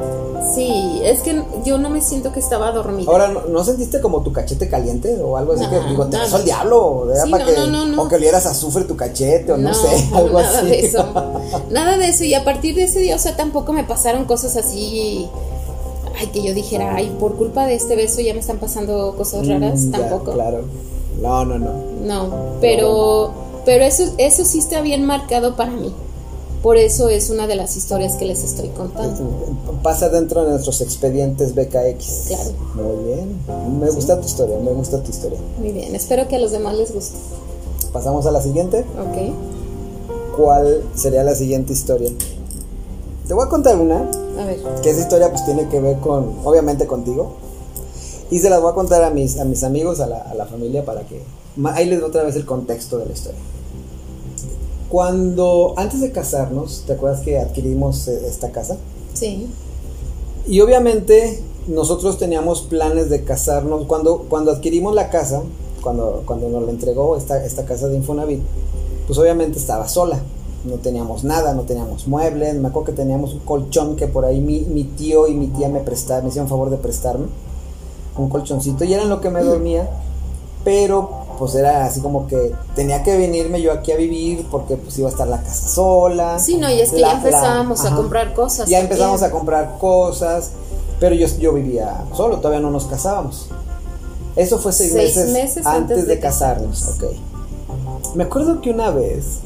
[0.54, 3.10] Sí, es que yo no me siento que estaba dormida.
[3.10, 5.66] Ahora, ¿no, sentiste como tu cachete caliente o algo así?
[5.66, 7.52] que digo, te pasó al diablo, sí, para que,
[7.96, 11.04] o que olieras azufre tu cachete o no, sé, algo nada de eso.
[11.70, 12.24] nada de eso.
[12.24, 15.26] Y a partir de ese día, o sea, tampoco me pasaron cosas así.
[16.20, 19.48] Ay, que yo dijera, ay, por culpa de este beso ya me están pasando cosas
[19.48, 19.84] raras.
[19.84, 20.32] Mm, tampoco.
[20.32, 20.64] Claro.
[21.22, 21.72] No, no, no.
[22.04, 23.47] No, pero.
[23.64, 25.92] Pero eso, eso sí está bien marcado para mí.
[26.62, 29.30] Por eso es una de las historias que les estoy contando.
[29.82, 32.24] Pasa dentro de nuestros expedientes BKX.
[32.26, 32.50] Claro.
[32.74, 33.78] Muy bien.
[33.78, 35.38] Me gusta tu historia, me gusta tu historia.
[35.58, 37.16] Muy bien, espero que a los demás les guste.
[37.92, 38.80] Pasamos a la siguiente.
[38.80, 40.36] Ok.
[40.36, 42.10] ¿Cuál sería la siguiente historia?
[43.28, 44.10] Te voy a contar una.
[44.40, 44.58] A ver.
[44.82, 47.34] Que esa historia pues tiene que ver con, obviamente contigo.
[48.30, 50.44] Y se las voy a contar a mis, a mis amigos, a la, a la
[50.46, 51.22] familia, para que...
[51.64, 53.40] Ahí les doy otra vez el contexto de la historia.
[54.88, 58.78] Cuando, antes de casarnos, ¿te acuerdas que adquirimos eh, esta casa?
[59.12, 59.48] Sí.
[60.46, 63.84] Y obviamente nosotros teníamos planes de casarnos.
[63.86, 65.42] Cuando, cuando adquirimos la casa,
[65.82, 68.40] cuando, cuando nos la entregó esta, esta casa de Infonavit,
[69.06, 70.20] pues obviamente estaba sola.
[70.64, 72.54] No teníamos nada, no teníamos muebles.
[72.54, 75.68] Me acuerdo que teníamos un colchón que por ahí mi, mi tío y mi tía
[75.68, 77.26] me prestaron, me hicieron favor de prestarme.
[78.16, 79.88] Un colchoncito y era en lo que me dormía.
[80.64, 84.98] Pero pues era así como que tenía que venirme yo aquí a vivir porque pues
[84.98, 86.38] iba a estar la casa sola.
[86.38, 88.68] Sí, no, y es que ya empezábamos a comprar cosas.
[88.68, 90.50] Ya empezamos a comprar cosas,
[90.98, 93.48] pero yo, yo vivía solo, todavía no nos casábamos.
[94.36, 94.92] Eso fue seis,
[95.32, 96.88] meses, antes, de, casarnos.
[96.88, 97.04] Ok.
[98.14, 99.40] Me acuerdo que una vez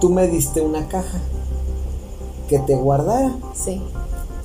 [0.00, 1.18] tú me diste una caja
[2.48, 3.34] que te guardara.
[3.54, 3.82] Sí.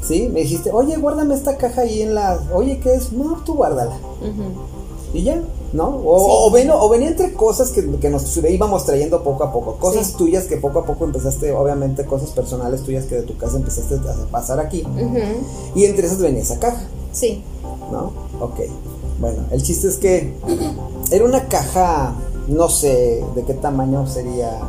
[0.02, 2.40] Sí, me dijiste, oye, guárdame esta caja ahí en la...
[2.54, 3.12] Oye, ¿qué es?
[3.12, 3.96] No, tú guárdala.
[5.14, 5.42] Y ya,
[5.74, 5.88] ¿no?
[5.88, 10.58] O, o, venía entre cosas que, nos íbamos trayendo poco a poco, cosas tuyas que
[10.58, 14.60] poco a poco empezaste, obviamente cosas personales tuyas que de tu casa empezaste a pasar
[14.60, 14.84] aquí.
[15.76, 16.82] Y entre esas venía esa caja.
[17.12, 17.44] Sí.
[17.92, 18.12] ¿No?
[18.40, 18.60] Ok,
[19.20, 20.34] bueno, el chiste es que
[21.12, 22.16] era una caja,
[22.48, 24.60] no sé de qué tamaño sería,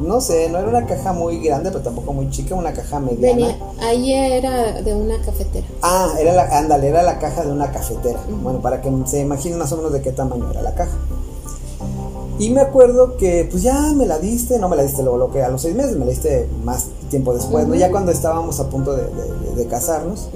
[0.00, 3.36] no sé, no era una caja muy grande, pero tampoco muy chica, una caja mediana.
[3.36, 5.66] Venía, ahí era de una cafetera.
[5.82, 8.18] Ah, era la, ándale, era la caja de una cafetera.
[8.42, 10.96] Bueno, para que se imaginen más o menos de qué tamaño era la caja.
[12.38, 15.30] Y me acuerdo que, pues ya me la diste, no me la diste luego, lo
[15.30, 17.76] que a los seis meses, me la diste más tiempo después, ¿no?
[17.76, 20.28] Ya cuando estábamos a punto de, de- de casarnos.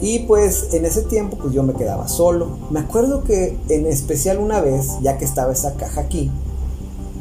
[0.00, 2.48] Y pues en ese tiempo, pues yo me quedaba solo.
[2.70, 6.30] Me acuerdo que en especial una vez, ya que estaba esa caja aquí,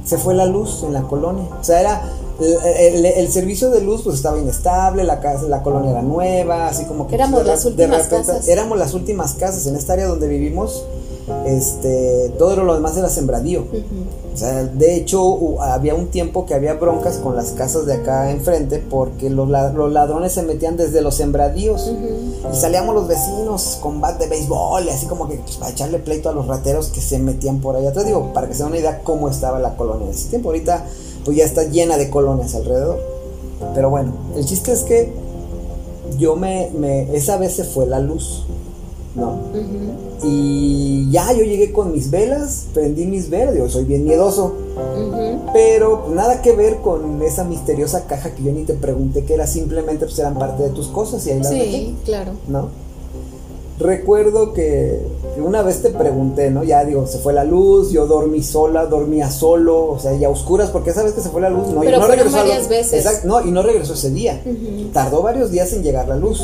[0.05, 1.45] se fue la luz en la colonia.
[1.59, 2.01] O sea, era.
[2.39, 6.67] El, el- el servicio de luz pues estaba inestable, la casa, la colonia era nueva,
[6.69, 8.47] así como que Éramos pues, las de últimas repente- casas.
[8.47, 10.83] éramos las últimas casas en esta área donde vivimos.
[11.45, 13.65] Este, todo lo demás era sembradío.
[14.34, 18.32] O sea, de hecho, había un tiempo que había broncas con las casas de acá
[18.32, 21.91] enfrente porque los, la- los ladrones se metían desde los sembradíos
[22.52, 26.00] y salíamos los vecinos con bat de béisbol y así como que pues, para echarle
[26.00, 28.06] pleito a los rateros que se metían por allá atrás.
[28.06, 30.48] Digo, para que se den una idea cómo estaba la colonia en ese tiempo.
[30.50, 30.86] Ahorita,
[31.26, 33.00] pues ya está llena de colonias alrededor.
[33.76, 35.12] Pero bueno, el chiste es que
[36.17, 38.46] yo me, me esa vez se fue la luz,
[39.15, 39.39] ¿no?
[40.24, 44.54] Y ya yo llegué con mis velas, prendí mis velas, yo soy bien miedoso,
[45.54, 49.34] pero pues, nada que ver con esa misteriosa caja que yo ni te pregunté que
[49.34, 52.32] era simplemente pues eran parte de tus cosas y ahí las dejé, Sí, claro.
[52.47, 52.69] ¿no?
[53.80, 55.00] Recuerdo que,
[55.43, 56.63] una vez te pregunté, ¿no?
[56.63, 60.30] Ya digo, se fue la luz, yo dormí sola, dormía solo, o sea, y a
[60.30, 62.43] oscuras, porque esa vez que se fue la luz, no, y Pero no regresó a
[62.43, 63.26] la- varias veces.
[63.26, 64.39] No, y no regresó ese día.
[64.93, 66.43] Tardó varios días en llegar la luz.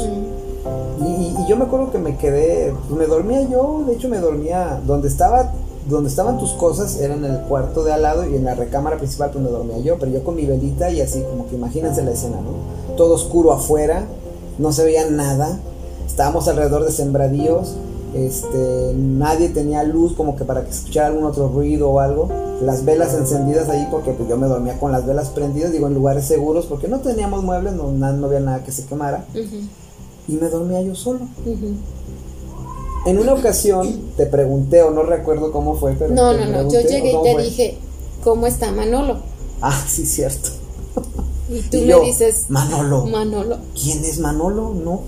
[1.47, 5.53] Yo me acuerdo que me quedé, me dormía yo, de hecho me dormía donde estaba,
[5.89, 8.97] donde estaban tus cosas, era en el cuarto de al lado y en la recámara
[8.97, 12.03] principal pues me dormía yo, pero yo con mi velita y así como que imagínense
[12.03, 12.95] la escena, ¿no?
[12.97, 14.03] Todo oscuro afuera,
[14.57, 15.57] no se veía nada,
[16.05, 17.75] estábamos alrededor de sembradíos,
[18.13, 22.27] este, nadie tenía luz como que para que escuchara algún otro ruido o algo,
[22.61, 25.93] las velas encendidas ahí porque pues yo me dormía con las velas prendidas, digo en
[25.93, 29.25] lugares seguros porque no teníamos muebles, no, no había nada que se quemara.
[30.27, 31.19] Y me dormía yo solo.
[31.45, 31.73] Ujú.
[33.05, 36.13] En una ocasión te pregunté, o no recuerdo cómo fue, pero.
[36.13, 36.69] No, no, no.
[36.71, 37.43] Yo llegué ¿o y te fue?
[37.43, 37.77] dije,
[38.23, 39.19] ¿cómo está Manolo?
[39.61, 40.49] Ah, sí, cierto.
[41.49, 43.05] Y tú Y me yo, dices, Manolo.
[43.05, 43.57] Manolo.
[43.81, 44.73] ¿Quién es Manolo?
[44.73, 45.03] No,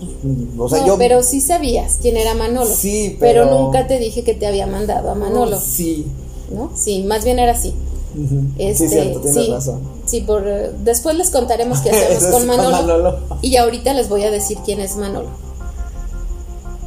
[0.57, 0.97] o sea, no, yo.
[0.97, 2.65] pero sí sabías quién era Manolo.
[2.65, 3.43] Sí, pero...
[3.43, 6.05] pero- nunca te dije que te había mandado a Manolo, Sí.
[6.55, 6.71] ¿no?
[6.75, 7.73] Sí, más bien era así.
[8.25, 8.41] Ujú.
[8.57, 9.79] Este, sí, cierto, tienes sí, razón.
[10.05, 13.19] Sí, por eh, después les contaremos qué hacemos con Manolo, Manolo.
[13.41, 15.29] y ahorita les voy a decir quién es Manolo.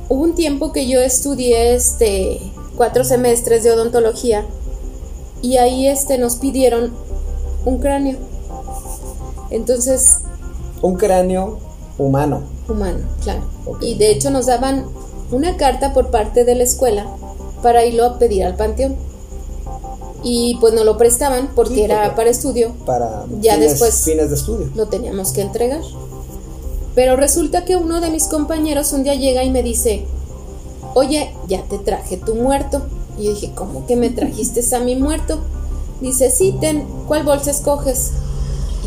[0.08, 2.40] Hubo un tiempo que yo estudié este
[2.76, 4.44] cuatro semestres de odontología
[5.40, 6.92] y ahí este nos pidieron
[7.64, 8.18] un cráneo.
[9.50, 10.18] Entonces,
[10.80, 11.58] Un cráneo
[11.98, 12.42] humano.
[12.68, 13.42] humano, claro.
[13.80, 14.84] Y de hecho nos daban
[15.30, 17.06] una carta por parte de la escuela
[17.62, 18.96] para irlo a pedir al panteón.
[20.24, 24.28] Y pues no lo prestaban porque Sí, era para estudio, Para Ya fines, después- fines
[24.30, 24.68] de estudio.
[24.74, 25.80] lo teníamos que entregar.
[26.94, 30.04] Pero resulta que uno de mis compañeros un día llega y me dice,
[30.94, 32.82] oye, ya te traje tu muerto.
[33.18, 35.38] Y yo dije, ¿cómo que me trajiste a mi muerto?
[36.00, 38.12] Dice, sí, ten, ¿cuál bolsa escoges?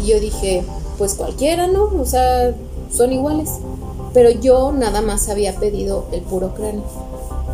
[0.03, 0.63] Y yo dije,
[0.97, 1.85] pues cualquiera, ¿no?
[1.99, 2.53] O sea,
[2.95, 3.49] son iguales.
[4.13, 6.83] Pero yo nada más había pedido el puro cráneo.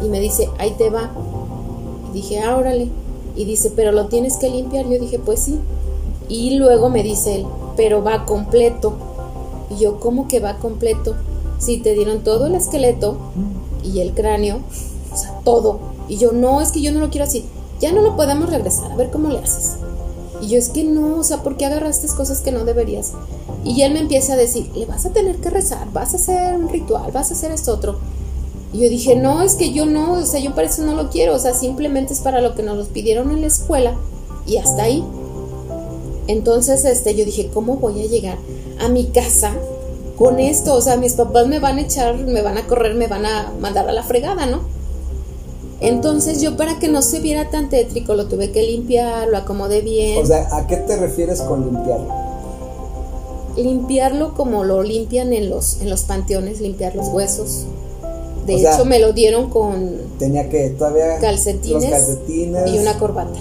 [0.04, 1.12] Y me dice, ahí te va.
[2.12, 2.90] Y dije, ah, órale.
[3.36, 4.88] Y dice, pero lo tienes que limpiar.
[4.88, 5.60] Yo dije, pues sí.
[6.28, 8.94] Y luego me dice él, pero va completo.
[9.70, 11.16] Y yo, ¿cómo que va completo?
[11.60, 13.18] Si te dieron todo el esqueleto
[13.84, 14.62] y el cráneo,
[15.14, 15.80] o sea, todo.
[16.08, 17.46] Y yo, no, es que yo no lo quiero así.
[17.80, 19.78] Ya no lo podemos regresar, a ver cómo le haces.
[20.42, 23.14] Y yo, es que no, o sea, ¿por qué agarraste cosas que no deberías?
[23.64, 26.56] Y él me empieza a decir, le vas a tener que rezar, vas a hacer
[26.56, 28.00] un ritual, vas a hacer esto otro.
[28.74, 31.10] Y yo dije, no, es que yo no, o sea, yo para eso no lo
[31.10, 33.96] quiero, o sea, simplemente es para lo que nos los pidieron en la escuela
[34.46, 35.04] y hasta ahí.
[36.28, 38.38] Entonces, este, yo dije, ¿cómo voy a llegar
[38.80, 39.54] a mi casa
[40.18, 40.76] con esto?
[40.76, 43.52] O sea, mis papás me van a echar, me van a correr, me van a
[43.60, 44.62] mandar a la fregada, ¿no?
[45.82, 49.82] Entonces yo para que no se viera tan tétrico lo tuve que limpiar, lo acomodé
[49.82, 52.22] bien, O sea, ¿a qué te refieres con limpiarlo?
[53.58, 57.66] limpiarlo como lo limpian en los, en los panteones, limpiar los huesos.
[58.52, 61.18] De O sea, hecho me lo dieron con Tenía que todavía.
[61.20, 62.72] calcetines, Los calcetines.
[62.72, 63.40] y una corbata.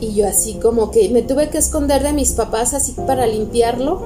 [0.00, 4.00] Y yo así como que me tuve que esconder de mis papás así para limpiarlo.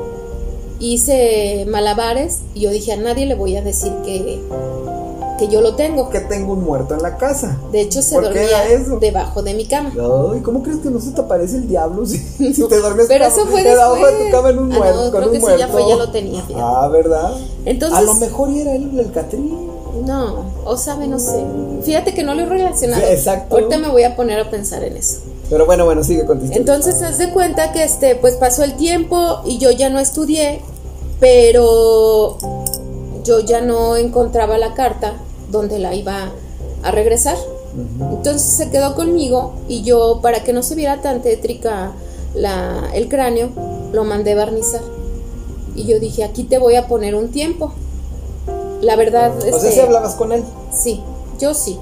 [0.78, 4.40] Hice malabares y yo dije a nadie le voy a decir que,
[5.40, 6.08] que yo lo tengo.
[6.10, 7.58] Que tengo un muerto en la casa.
[7.72, 9.90] De hecho se ¿Por qué dormía debajo de mi cama.
[9.92, 12.18] Ay, ¿cómo crees que no se te aparece el diablo si,
[12.54, 14.18] si te duermes Pero eso fue debajo después.
[14.18, 14.96] de tu cama en un Ah, muerto?
[14.96, 16.62] no, con creo un que sí, ya fue, ya lo tenía, fíjate.
[16.64, 17.32] Ah, ¿verdad?
[17.64, 19.70] Entonces- A lo mejor era él el Catrín.
[20.06, 21.44] No, o sabe, no sé.
[21.82, 23.02] Fíjate que no lo he relacionado.
[23.02, 23.56] Sí, exacto.
[23.56, 25.18] Ahorita me voy a poner a pensar en eso.
[25.50, 26.40] Pero bueno, bueno, sigue con.
[26.52, 30.60] Entonces, haz de cuenta que este, pues pasó el tiempo y yo ya no estudié,
[31.18, 32.38] pero
[33.24, 35.14] yo ya no encontraba la carta
[35.50, 36.30] donde la iba
[36.82, 37.36] a regresar.
[38.00, 41.92] Entonces se quedó conmigo y yo, para que no se viera tan tétrica
[42.34, 43.50] la, el cráneo,
[43.92, 44.82] lo mandé barnizar.
[45.76, 47.72] Y yo dije, aquí te voy a poner un tiempo.
[48.80, 50.42] La verdad o sea, este, si hablabas con él.
[50.72, 51.00] Sí,
[51.38, 51.78] yo sí.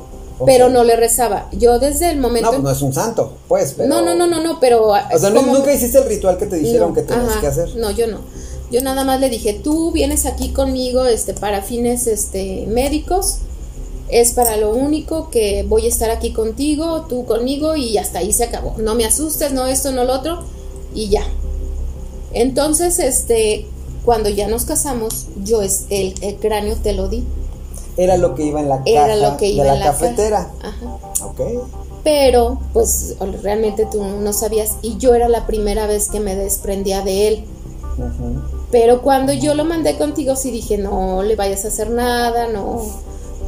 [0.46, 1.48] Pero no le rezaba.
[1.52, 2.46] Yo desde el momento.
[2.46, 3.74] No, pues no es un santo, pues.
[3.76, 3.88] Pero...
[3.88, 4.88] no, no, no, no, no, pero.
[4.88, 7.46] O sea, como- nunca hiciste el ritual que te dijeron No, que tenías ajá, que
[7.48, 7.76] hacer.
[7.76, 8.18] No, yo no.
[8.70, 13.38] Yo nada más le dije, tú vienes aquí conmigo este, para fines este, médicos.
[14.08, 18.32] Es para lo único que voy a estar aquí contigo, tú conmigo y hasta ahí
[18.32, 18.74] se acabó.
[18.78, 20.44] No me asustes, no esto, no lo otro
[20.94, 21.24] y ya.
[22.32, 23.66] Entonces, este,
[24.04, 27.24] cuando ya nos casamos, yo es el, el cráneo te lo di.
[27.96, 29.86] Era lo que iba en la Era caja lo que iba de la, en la
[29.86, 30.50] cafetera.
[30.62, 30.98] Ajá.
[31.24, 31.40] Ok.
[32.04, 37.02] pero pues realmente tú no sabías y yo era la primera vez que me desprendía
[37.02, 37.44] de él.
[37.98, 38.40] Ujú.
[38.70, 42.82] Pero cuando yo lo mandé contigo sí dije, no le vayas a hacer nada, no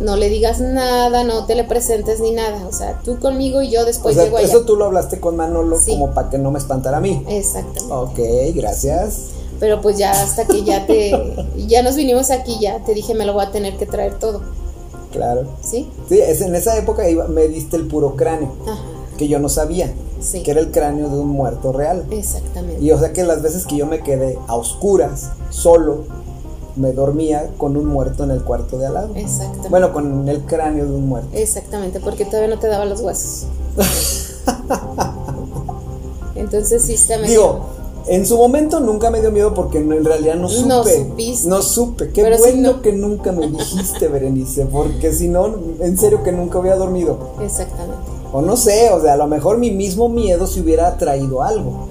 [0.01, 3.71] no le digas nada, no te le presentes ni nada, o sea, tú conmigo y
[3.71, 4.47] yo O después sea, llego allá.
[4.49, 5.93] eso tú lo hablaste con Manolo Sí.
[5.93, 7.25] como para que no me espantara a mí.
[7.29, 7.93] Exactamente.
[7.93, 8.19] Ok,
[8.55, 9.19] gracias.
[9.61, 11.13] Pero pues ya hasta que ya te
[11.69, 14.41] ya nos vinimos aquí ya te dije, me lo voy a tener que traer todo,
[15.13, 15.43] Claro.
[15.63, 15.91] ¿sí?
[16.09, 18.81] Sí, es, en esa época iba- me diste el puro cráneo, Ajá.
[19.19, 20.43] que yo no sabía, Sí.
[20.43, 22.07] que era el cráneo de un muerto real.
[22.11, 22.83] Exactamente.
[22.83, 26.05] Y o sea que las veces que yo me quedé a oscuras, solo,
[26.81, 29.11] me dormía con un muerto en el cuarto de al lado.
[29.15, 29.69] Exactamente.
[29.69, 31.29] Bueno, con el cráneo de un muerto.
[31.35, 33.47] Exactamente, porque todavía no te daba los huesos.
[36.35, 37.61] Entonces sí está medio- Digo,
[38.09, 40.69] en su momento nunca me dio miedo porque en realidad no supe.
[40.69, 41.49] No supiste.
[41.49, 42.09] No supe.
[42.11, 46.23] Qué Pero si bueno no- que nunca me dijiste, Berenice, porque si no, en serio
[46.23, 47.19] que nunca hubiera dormido.
[47.43, 48.20] Exactamente.
[48.33, 51.89] O no sé, o sea, a lo mejor mi mismo miedo se hubiera traído algo.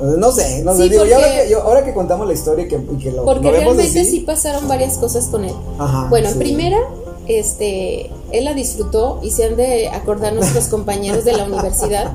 [0.00, 0.84] No sé, no sé.
[0.84, 2.98] Sí, Digo, y porque- ahora que, yo- ahora que contamos la historia y que, y
[2.98, 5.54] que lo, Porque lo vemos realmente así, sí pasaron varias cosas con él.
[5.78, 6.34] Ajá, bueno, sí.
[6.34, 6.78] en primera,
[7.26, 12.12] este, él la disfrutó y se han de acordar nuestros compañeros de la universidad.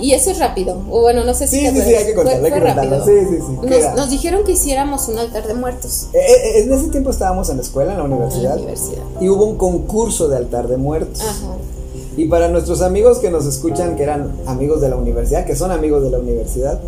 [0.00, 0.78] Y eso es rápido.
[0.90, 3.04] O bueno, no sé si Sí, sí, sí, hay que contarlo, hay que contarlo.
[3.04, 3.66] Sí, sí, sí.
[3.66, 7.50] Nos, nos dijeron que hiciéramos un altar de muertos Eh, eh, en ese tiempo estábamos
[7.50, 9.02] en la escuela, en la en la universidad, universidad.
[9.20, 11.20] y hubo un concurso de altar de muertos.
[11.20, 11.54] Ajá.
[12.16, 15.70] Y para nuestros amigos que nos escuchan, que eran amigos de la universidad, que son
[15.70, 16.78] amigos de la universidad,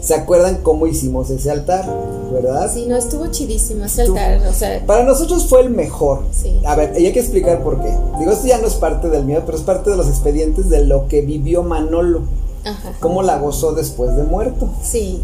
[0.00, 1.84] ¿se acuerdan cómo hicimos ese altar?
[2.32, 2.70] ¿Verdad?
[2.72, 4.48] Sí, no, estuvo chidísimo ese Estuvo- altar.
[4.48, 6.20] O sea, Para nosotros fue el mejor.
[6.32, 6.60] Sí.
[6.64, 7.92] A ver, y hay que explicar por qué.
[8.20, 10.84] Digo, esto ya no es parte del miedo, pero es parte de los expedientes de
[10.84, 12.22] lo que vivió Manolo,
[12.64, 12.92] ajá.
[13.00, 14.68] cómo la gozó después de muerto.
[14.84, 15.20] Sí.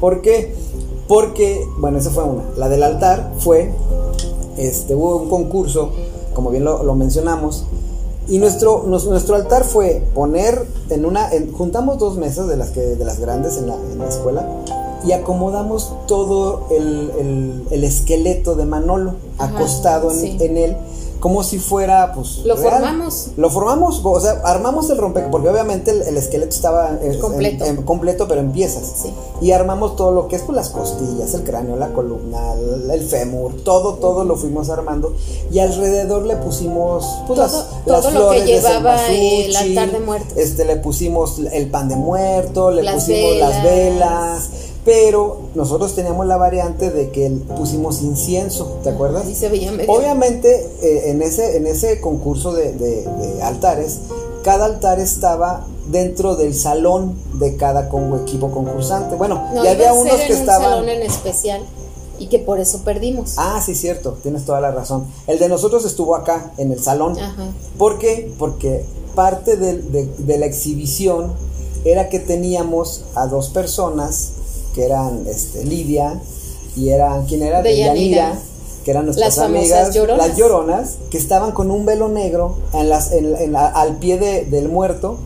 [0.00, 0.54] ¿Por qué?
[1.08, 2.44] Porque, bueno, esa fue una.
[2.56, 3.72] La del altar fue,
[4.56, 5.90] este, hubo un concurso,
[6.32, 7.64] como bien lo, lo mencionamos,
[8.28, 12.70] y nuestro, nos- nuestro altar fue poner en una, en- juntamos dos mesas de las
[12.70, 14.46] que, de las grandes en la, en la escuela,
[15.06, 20.36] y acomodamos todo el, el- el esqueleto de Manolo Ajá, acostado en, sí.
[20.40, 20.76] en él,
[21.24, 22.70] como si fuera, pues, Lo real.
[22.70, 23.28] formamos.
[23.38, 27.64] Lo formamos, o sea, armamos el rompecabezas, porque obviamente el, el esqueleto estaba en- Completo.
[27.64, 28.82] en- completo, pero en piezas.
[29.02, 29.10] Sí.
[29.40, 33.00] Y armamos todo lo que es pues, las costillas, el cráneo, la columna, el, el
[33.06, 35.14] fémur, todo, todo lo fuimos armando.
[35.50, 37.52] Y alrededor le pusimos pues, Todo- las,
[37.86, 40.36] todo las lo que flores de llevaba el altar de muertos.
[40.36, 44.50] Este, le pusimos el pan de muerto, le Las pusimos las velas.
[44.84, 49.26] Pero nosotros teníamos la variante de que pusimos incienso, ¿te acuerdas?
[49.26, 49.90] Y se veía medio.
[49.90, 54.00] Obviamente, eh, en, ese, en ese concurso de, de- de altares,
[54.42, 59.16] cada altar estaba dentro del salón de cada con- equipo concursante.
[59.16, 60.70] Bueno, No, y había ser unos en que un estaban.
[60.70, 61.62] salón en especial
[62.18, 63.34] y que por eso perdimos.
[63.38, 65.06] Ah, sí, cierto, tienes toda la razón.
[65.26, 67.18] El de nosotros estuvo acá, en el salón.
[67.18, 67.46] Ajá.
[67.78, 68.30] ¿Por qué?
[68.38, 71.32] Porque parte de la exhibición
[71.86, 74.32] era que teníamos a dos personas,
[74.74, 76.20] que eran este, Lidia
[76.76, 77.62] y eran, ¿quién era?
[77.62, 78.38] Deyanira.
[78.84, 80.28] Que eran nuestras Las amigas, lloronas.
[80.28, 84.18] las lloronas, que estaban con un velo negro en las, en- en la- al pie
[84.18, 85.16] de- del muerto.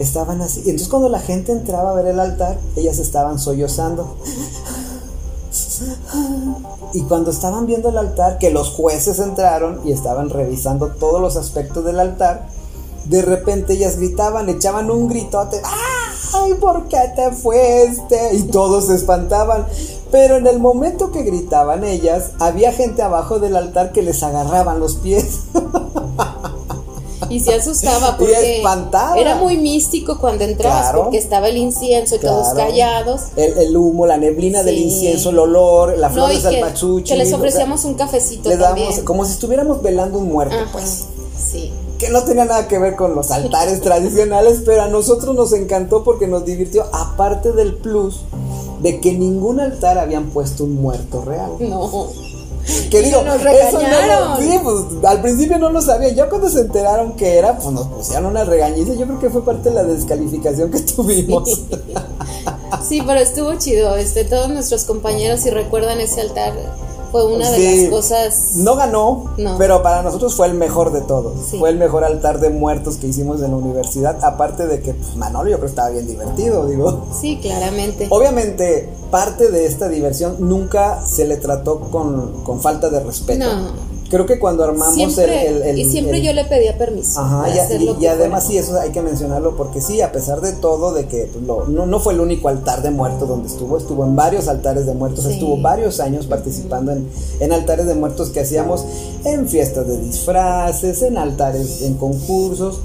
[0.00, 0.60] Estaban así.
[0.64, 4.16] Y entonces cuando la gente entraba a ver el altar, ellas estaban sollozando.
[6.92, 11.36] Y cuando estaban viendo el altar, que los jueces entraron y estaban revisando todos los
[11.36, 12.48] aspectos del altar,
[13.04, 15.60] de repente ellas gritaban, echaban un gritote,
[16.44, 18.34] ¡ay, por qué te fuiste!
[18.34, 19.66] Y todos se espantaban.
[20.10, 24.78] Pero en el momento que gritaban ellas, había gente abajo del altar que les agarraban
[24.78, 25.40] los pies.
[27.30, 28.62] y se asustaba porque
[29.16, 31.02] era muy místico cuando entrabas Claro.
[31.04, 33.22] porque estaba el incienso y todos callados.
[33.36, 36.40] El, el humo, la neblina del incienso, el olor, la flor No, de
[37.02, 39.04] que, les o sea, ofrecíamos un cafecito le damos también.
[39.04, 41.06] como si estuviéramos velando un muerto, Ajá, pues.
[42.04, 46.04] Que no tenía nada que ver con los altares tradicionales, pero a nosotros nos encantó
[46.04, 48.20] porque nos divirtió, aparte del plus
[48.80, 51.52] de que ningún altar habían puesto un muerto real.
[51.60, 52.08] No.
[52.90, 56.14] Que digo, nos eso no lo- sí, pues al principio no lo sabían.
[56.14, 58.94] Ya cuando se enteraron que era, pues nos pusieron una regañiza.
[58.94, 61.62] Yo creo que fue parte de la descalificación que tuvimos.
[62.86, 63.96] Sí, pero estuvo chido.
[63.96, 66.52] Este, todos nuestros compañeros, si recuerdan ese altar,
[67.14, 67.80] fue una de Sí.
[67.82, 68.50] las cosas.
[68.56, 69.56] No ganó, No.
[69.56, 71.34] pero para nosotros fue el mejor de todos.
[71.48, 71.60] Sí.
[71.60, 74.18] Fue el mejor altar de muertos que hicimos en la universidad.
[74.24, 77.06] Aparte de que pues, Manolo yo creo que estaba bien divertido, digo.
[77.20, 78.08] Sí, claramente.
[78.10, 83.44] Obviamente, parte de esta diversión nunca se le trató con, con falta de respeto.
[83.44, 83.93] No.
[84.10, 87.18] Creo que cuando armamos Siempre, el, el- el- y siempre el- yo le pedía permiso.
[87.20, 88.62] Ajá, y, hacer y- lo y que además fuera.
[88.62, 91.64] sí, eso hay que mencionarlo porque sí, a pesar de todo, de que pues, lo-
[91.66, 94.94] no, no fue el único altar de muertos donde estuvo, estuvo en varios altares de
[94.94, 95.32] muertos, Sí.
[95.32, 97.08] estuvo varios años participando en,
[97.40, 98.84] en altares de muertos que hacíamos
[99.24, 102.80] en fiestas de disfraces, en altares, en concursos,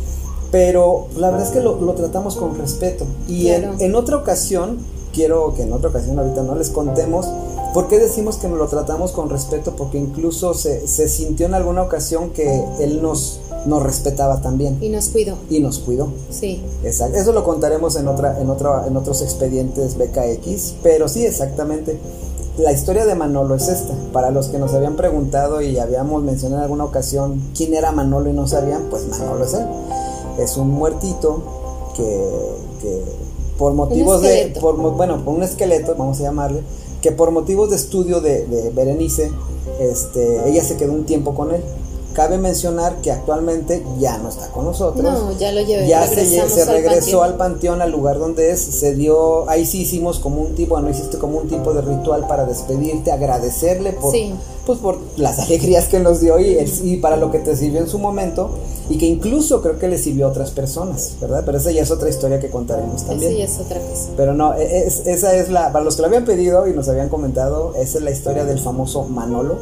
[0.51, 3.05] pero la verdad es que lo, lo tratamos con respeto.
[3.27, 4.77] Y en- en, otra ocasión,
[5.13, 7.27] quiero que en otra ocasión ahorita no les contemos,
[7.73, 9.75] ¿Por qué decimos que nos lo tratamos con respeto?
[9.75, 14.89] Porque incluso se, se sintió en alguna ocasión que él nos, nos respetaba también Y
[14.89, 15.35] nos cuidó.
[15.49, 16.07] y nos cuidó.
[16.31, 16.63] Sí.
[16.83, 17.17] Exacto.
[17.17, 21.99] Eso lo contaremos en otra, en otra, en otros expedientes BKX, pero sí, exactamente.
[22.57, 23.93] La historia de Manolo es esta.
[24.11, 28.29] Para los que nos habían preguntado y habíamos mencionado en alguna ocasión quién era Manolo
[28.29, 29.65] y no sabían, pues Manolo es él.
[30.39, 31.41] Es un muertito
[31.95, 32.29] que,
[32.81, 33.01] que
[33.57, 36.61] por motivos de, por, bueno, por un esqueleto, vamos a llamarle,
[37.01, 39.31] que por motivos de estudio de, de Berenice,
[39.79, 41.61] este, ella se quedó un tiempo con él.
[42.13, 45.87] Cabe mencionar que actualmente ya no está con nosotros No, ya lo llevé.
[45.87, 47.23] ya se, se al regresó panteón.
[47.23, 50.89] al panteón, al lugar donde es, se dio, ahí sí hicimos como un tipo, bueno,
[50.89, 54.33] hiciste como un tipo de ritual para despedirte, agradecerle por, Sí.
[54.65, 57.79] pues por las alegrías que nos dio y, el- y para lo que te sirvió
[57.79, 58.49] en su momento
[58.89, 61.43] y que incluso creo que le sirvió a otras personas, ¿verdad?
[61.45, 63.31] Pero esa ya es otra historia que contaremos también.
[63.33, 64.09] Esa ya es otra cosa.
[64.17, 66.89] Pero no, e- es- esa es la, para los que lo habían pedido y nos
[66.89, 69.55] habían comentado, esa es la historia del famoso Manolo,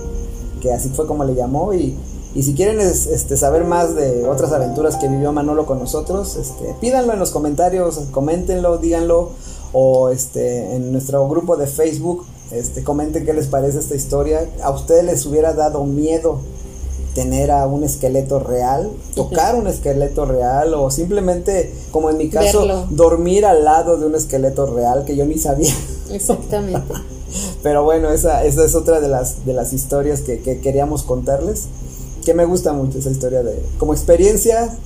[0.61, 1.95] que así fue como le llamó y,
[2.35, 6.35] y si quieren es- este, saber más de otras aventuras que vivió Manolo con nosotros,
[6.37, 9.31] este, pídanlo en los comentarios, coméntenlo, díganlo,
[9.73, 14.49] o este, en nuestro grupo de Facebook, este, comenten qué les parece esta historia.
[14.63, 16.39] ¿A ustedes les hubiera dado miedo
[17.17, 22.59] tener a un esqueleto real, tocar un esqueleto real o simplemente, como en mi caso,
[22.59, 22.85] Verlo.
[22.91, 25.73] dormir al lado de un esqueleto real que yo ni sabía.
[26.11, 26.93] Exactamente.
[27.63, 31.63] Pero bueno, esa, esa es otra de las, de las historias que, que queríamos contarles.
[32.23, 33.63] Que me gusta mucho esa historia de.
[33.79, 34.77] Como experiencia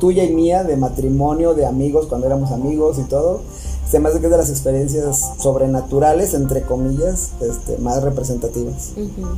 [0.00, 3.42] tuya y mía de matrimonio, de amigos, cuando éramos amigos y todo.
[3.90, 8.92] Se me hace que es de las experiencias sobrenaturales, entre comillas, este, más representativas.
[8.96, 9.28] Ujú.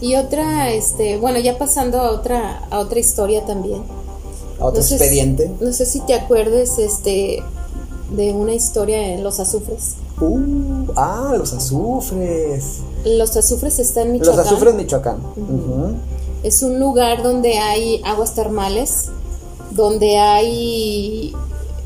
[0.00, 3.82] Y otra, este, bueno, ya pasando a otra, a otra historia también.
[4.60, 5.50] A otro No sé si- expediente.
[5.60, 7.42] no sé si te acuerdes, este,
[8.10, 9.94] de una historia en los azufres.
[10.20, 12.78] Uh, ah, los azufres.
[13.04, 14.46] Los azufres están en Los Michoacán.
[14.46, 15.18] azufres Michoacán.
[16.42, 19.06] Es un lugar donde hay aguas termales,
[19.70, 21.34] donde hay,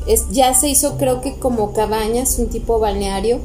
[0.07, 3.39] es, ya se hizo creo que como cabañas, un tipo balneario.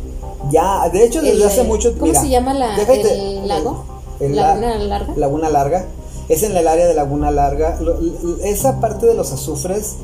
[0.50, 3.10] Ya, de hecho, desde El, hace mucho ¿Cómo mira, se llama la, déjate-
[3.40, 3.84] el lago?
[4.20, 5.14] La- ¿Laguna Larga?
[5.16, 5.84] Laguna Larga.
[6.28, 7.78] Es en el área de Laguna Larga.
[7.80, 7.96] Lo-
[8.42, 9.94] esa parte de los azufres,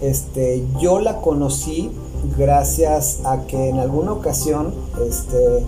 [0.00, 1.90] este, yo la conocí
[2.36, 4.74] gracias a que en alguna ocasión,
[5.08, 5.64] este,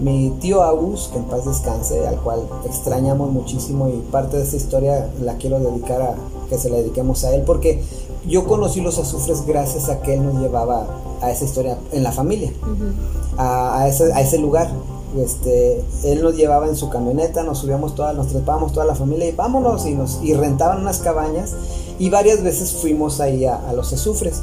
[0.00, 4.56] mi tío Agus, que en paz descanse, al cual extrañamos muchísimo y parte de esta
[4.56, 6.14] historia la quiero dedicar a
[6.48, 7.82] que se la dediquemos a él, porque
[8.26, 10.86] yo conocí los azufres gracias a que él nos llevaba
[11.22, 12.84] a esa historia en la familia Ujú.
[13.38, 14.70] a, a ese, a ese lugar.
[15.16, 19.28] Este, él nos llevaba en su camioneta, nos subíamos todas, nos trepábamos toda la familia
[19.28, 21.54] y vámonos y nos y rentaban unas cabañas
[21.98, 24.42] y varias veces fuimos ahí a, a los azufres.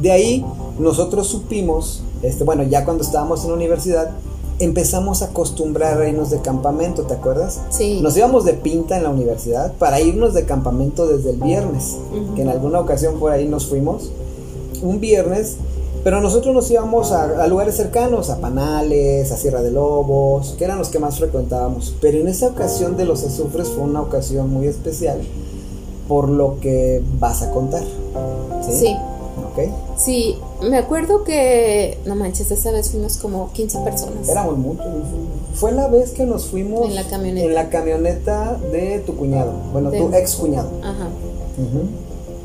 [0.00, 0.44] De ahí
[0.78, 4.10] nosotros supimos, este, bueno, ya cuando estábamos en la universidad,
[4.58, 7.60] empezamos a acostumbrar a irnos de campamento, ¿te acuerdas?
[7.70, 8.00] Sí.
[8.00, 11.96] Nos íbamos de pinta en la universidad para irnos de campamento desde el viernes,
[12.36, 14.10] que en alguna ocasión por ahí nos fuimos,
[14.82, 15.56] un viernes,
[16.04, 20.64] pero nosotros nos íbamos a, a lugares cercanos, a Panales, a Sierra de Lobos, que
[20.64, 21.94] eran los que más frecuentábamos.
[22.00, 25.20] Pero en esa ocasión de los azufres fue una ocasión muy especial
[26.08, 27.82] por lo que vas a contar.
[28.66, 28.72] ¿Sí?
[28.72, 28.96] Sí.
[29.52, 29.68] ¿Ok?
[29.96, 34.28] Sí, me acuerdo que, no manches, esa vez fuimos como 15 personas.
[34.28, 34.86] Éramos muchos.
[35.54, 37.46] Fue la vez que nos fuimos En la camioneta.
[37.46, 40.68] en la camioneta de tu cuñado, bueno, De- tu ex cuñado.
[40.82, 41.08] Ajá.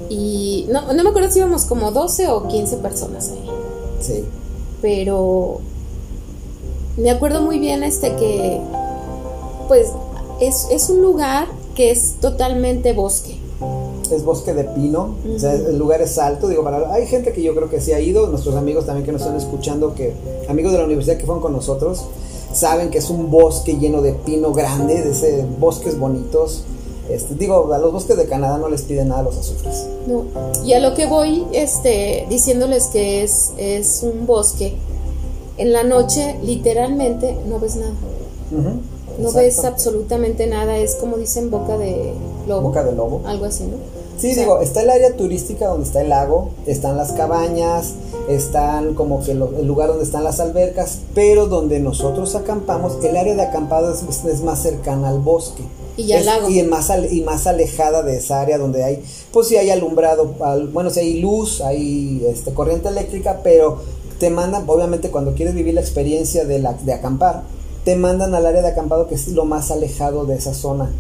[0.10, 3.50] Y no, no me acuerdo si íbamos como 12 o 15 personas ahí.
[4.00, 4.26] Sí.
[4.82, 5.60] Pero
[6.98, 8.60] me acuerdo muy bien este que
[9.68, 9.92] pues
[10.40, 13.38] es, es un lugar que es totalmente bosque.
[14.12, 17.44] Es bosque de pino, o sea, el lugar es alto, digo, para, hay gente que
[17.44, 20.14] yo creo que sí ha ido, nuestros amigos también que nos están escuchando, que
[20.48, 22.06] amigos de la universidad que fueron con nosotros,
[22.54, 26.64] saben que es un bosque lleno de pino grande, de ese bosques bonitos.
[27.10, 29.86] Este, digo, a los bosques de Canadá no les piden nada los azufres.
[30.08, 30.24] No.
[30.66, 34.76] Y a lo que voy este, diciéndoles que es, es un bosque,
[35.58, 37.94] en la noche literalmente no ves nada.
[38.52, 39.40] No exacto.
[39.40, 42.14] ves absolutamente nada, es como dicen boca de
[42.48, 42.62] lobo.
[42.70, 43.22] Boca de lobo.
[43.26, 43.78] Algo así, ¿no?
[44.20, 47.94] Sí, O sea, digo, está el área turística donde está el lago, están las cabañas,
[48.28, 53.16] están como que lo- el lugar donde están las albercas, pero donde nosotros acampamos, el
[53.16, 55.64] área de acampado es, es más cercana al bosque.
[55.98, 56.50] Y al Es- lago.
[56.50, 59.70] Y, en más ale- y más alejada de esa área donde hay, pues sí hay
[59.72, 63.82] alumbrado, al- bueno, sí hay luz, hay este, corriente eléctrica, pero
[64.20, 67.44] te mandan, obviamente cuando quieres vivir la experiencia de, la, de acampar,
[67.84, 70.92] te mandan al área de acampado que es lo más alejado de esa zona.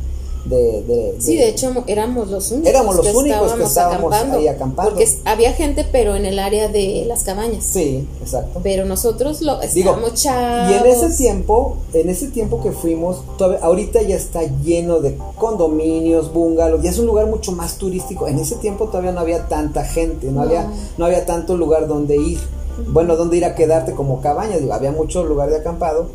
[0.49, 2.69] De, de- Sí, de- de hecho éramos los únicos.
[2.69, 4.91] Éramos los únicos que estábamos ahí acampando.
[4.91, 7.63] Porque había gente, pero en el área de las cabañas.
[7.65, 8.59] Sí, exacto.
[8.63, 10.71] Pero nosotros lo Digo, estábamos chavos.
[10.71, 15.17] Y en ese tiempo, en ese tiempo que fuimos, todavía- ahorita ya está lleno de
[15.35, 18.27] condominios, bungalows, ya es un lugar mucho más turístico.
[18.27, 20.41] En ese tiempo todavía no había tanta gente, no, No.
[20.43, 22.39] había no había tanto lugar donde ir.
[22.89, 26.09] Bueno, donde ir a quedarte como cabañas, digo, había mucho lugar de acampado,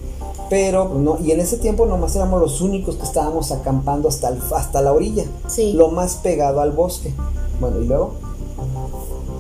[0.51, 4.41] pero no, y en ese tiempo nomás éramos los únicos que estábamos acampando hasta el-
[4.55, 5.73] hasta la orilla, Sí.
[5.73, 7.13] lo más pegado al bosque.
[7.61, 8.13] Bueno, y luego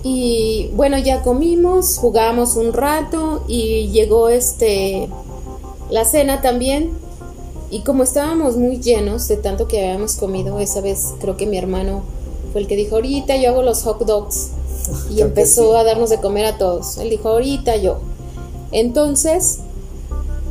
[0.05, 5.09] Y bueno, ya comimos, jugamos un rato y llegó este
[5.91, 6.91] la cena también.
[7.71, 11.57] Y como estábamos muy llenos de tanto que habíamos comido, esa vez creo que mi
[11.57, 12.03] hermano
[12.53, 14.51] fue el que dijo, ahorita yo hago los hot dogs.
[15.11, 15.77] Y empezó sí.
[15.79, 16.99] a darnos de comer a todos.
[16.99, 17.99] Él dijo, ahorita yo.
[18.73, 19.61] Entonces,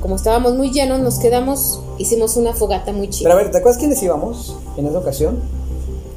[0.02, 3.32] como estábamos muy llenos, nos quedamos, hicimos una fogata muy Pero chida.
[3.32, 5.39] a ver, ¿te acuerdas quiénes íbamos en esa ocasión?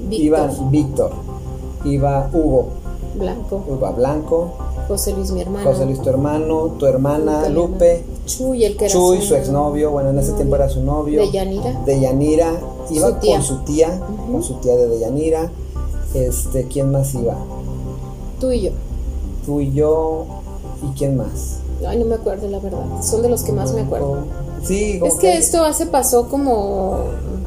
[0.00, 1.12] Víctor Iban Víctor,
[1.84, 2.68] iba Hugo,
[3.14, 4.52] Blanco, Hugo Blanco,
[4.88, 8.92] José Luis mi hermano, José Luis tu hermano, tu hermana Lupe, Chuy, el que era
[8.92, 11.20] Chuy, su exnovio, bueno, en ese novio, tiempo era su novio.
[11.20, 11.82] de Yanira.
[11.84, 12.52] De Yanira,
[12.90, 15.50] iba Su con su tía, con su tía de Deyanira.
[16.14, 17.36] Este, ¿quién más iba?
[18.40, 18.70] Tú y yo.
[19.44, 20.26] Tú y yo,
[20.82, 21.63] ¿y quién más?
[21.86, 22.80] Ay, no me acuerdo, la verdad.
[23.02, 24.18] Son de los que más me acuerdo.
[24.64, 26.98] Sí, Es que esto hace pasó como,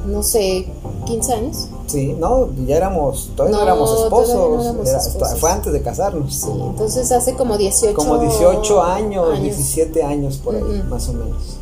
[0.06, 0.68] no sé,
[1.06, 1.68] 15 años.
[1.88, 5.40] Sí, no, ya éramos, todavía no, No, éramos esposos, no éramos era- esposos.
[5.40, 6.34] fue antes de casarnos.
[6.36, 10.90] Sí, entonces hace como 18 Como 18 años, 17 años por ahí, Ujú.
[10.90, 11.58] más o menos.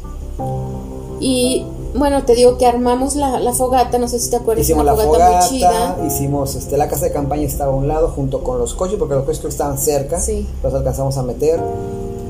[1.19, 1.65] Y
[1.95, 4.93] bueno, te digo que armamos la, la fogata, no sé si te acuerdas, Hicimos una
[4.93, 5.97] la fogata, fogata, muy chida.
[6.07, 9.15] hicimos, este, la casa de campaña estaba a un lado junto con los coches, porque
[9.15, 10.45] los coches creo que estaban cerca, Sí.
[10.61, 11.61] los alcanzamos a meter.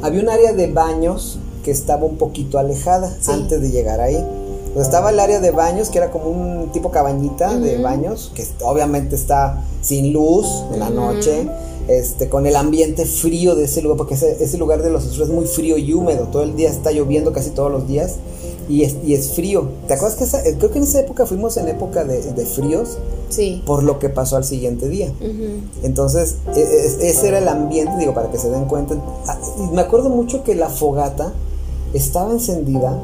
[0.06, 3.32] Había un área de baños que estaba un poquito alejada Sí.
[3.32, 4.24] antes de llegar ahí.
[4.76, 8.46] Pues estaba el área de baños, que era como un tipo cabañita de baños, que
[8.64, 11.50] obviamente está sin luz en la noche,
[11.88, 15.30] este, con el ambiente frío de ese lugar, porque ese, ese lugar de los azules
[15.30, 18.16] es muy frío y húmedo, todo el día está lloviendo casi todos los días
[18.68, 19.70] y es, y es frío.
[19.88, 22.98] ¿Te acuerdas que esa- creo que en esa época fuimos en época de, de fríos
[23.30, 23.62] Sí.
[23.66, 25.12] por lo que pasó al siguiente día?
[25.22, 25.60] Ujú.
[25.84, 28.96] Entonces, e- e- ese era el ambiente, digo, para que se den cuenta.
[29.28, 29.38] Ah,
[29.72, 31.32] me acuerdo mucho que la fogata
[31.94, 32.98] estaba encendida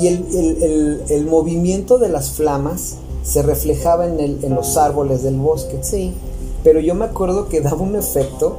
[0.00, 5.22] y el, el- el- el movimiento de las flamas se reflejaba en, en los árboles
[5.22, 5.78] del bosque.
[5.82, 6.12] Sí.
[6.64, 8.58] Pero yo me acuerdo que daba un efecto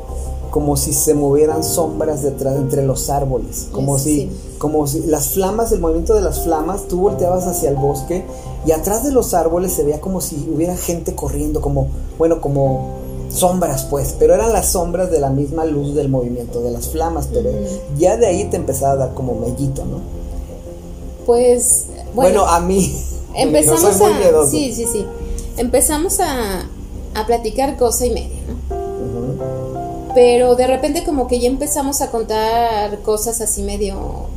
[0.51, 4.31] como si se movieran sombras detrás entre los árboles, como Sí, si, sí.
[4.59, 8.23] como si las flamas, el movimiento de las flamas, tú volteabas hacia el bosque
[8.65, 11.87] y atrás de los árboles se veía como si hubiera gente corriendo, como,
[12.19, 16.69] bueno, como sombras pues, pero eran las sombras de la misma luz del movimiento de
[16.69, 17.49] las flamas, pero
[17.97, 20.01] ya de ahí te empezaba a dar como mellito, ¿no?
[21.25, 22.93] Pues, Bueno, bueno, a mí
[23.33, 24.19] empezamos yo soy muy a...
[24.19, 24.51] miedoso.
[24.51, 25.05] Sí, sí, sí.
[25.57, 26.69] Empezamos a,
[27.15, 30.13] a platicar cosa y media, ¿no?
[30.15, 34.27] Pero de repente como que ya empezamos a contar cosas así medio,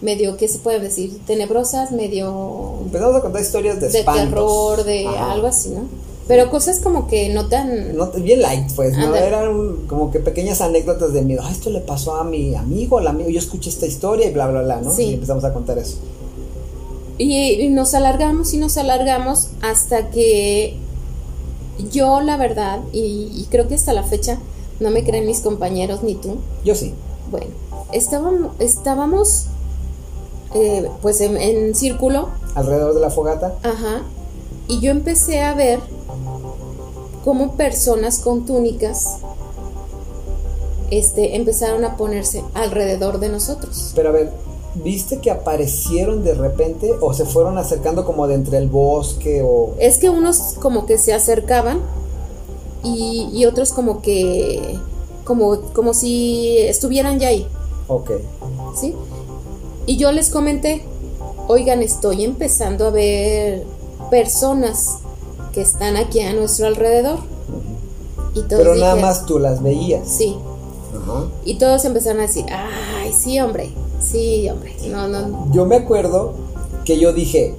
[0.00, 1.18] medio, ¿qué se puede decir?
[1.26, 4.24] Tenebrosas, medio Empezamos a contar historias de, de espantos.
[4.28, 5.32] terror, de Ajá.
[5.32, 5.82] algo así, ¿no?
[6.28, 7.96] Pero cosas como que no tan...
[7.96, 9.14] No, bien light, pues, ¿no?
[9.14, 11.42] Eran como que pequeñas anécdotas de miedo.
[11.44, 14.46] Ah, esto le pasó a mi amigo, al amigo, yo escuché esta historia y bla,
[14.46, 14.90] bla, bla, ¿no?
[14.94, 15.02] Sí.
[15.02, 15.96] Y empezamos a contar eso.
[17.18, 20.78] Y, y nos alargamos y nos alargamos hasta que
[21.90, 24.38] yo, la verdad, y, y creo que hasta la fecha
[24.80, 26.94] no me creen mis compañeros ni tú, Yo sí.
[27.30, 27.46] bueno,
[27.92, 29.46] estábamos, estábamos
[30.54, 33.54] eh, pues en, en círculo, Alrededor de la fogata.
[33.62, 34.02] ajá,
[34.68, 35.80] y yo empecé a ver
[37.24, 39.18] cómo personas con túnicas
[40.90, 43.92] este, empezaron a ponerse alrededor de nosotros.
[43.94, 44.32] Pero a ver,
[44.74, 49.74] ¿viste que aparecieron de repente o se fueron acercando como de entre el bosque o...
[49.78, 51.80] Es que unos como que se acercaban
[52.82, 54.78] y, y otros como que,
[55.24, 57.46] como, como si estuvieran ya ahí.
[57.88, 58.10] Ok.
[58.74, 58.94] ¿sí?
[59.86, 60.82] Y yo les comenté,
[61.48, 63.64] oigan, estoy empezando a ver
[64.10, 64.98] personas
[65.52, 67.18] que están aquí a nuestro alrededor.
[68.34, 70.08] Y todos Pero nada más tú las veías.
[70.08, 70.36] Sí.
[71.44, 73.70] Y todos empezaron a decir, ay, sí, hombre,
[74.00, 74.74] sí, hombre.
[74.90, 76.34] No, no, Yo me acuerdo
[76.84, 77.54] que yo dije,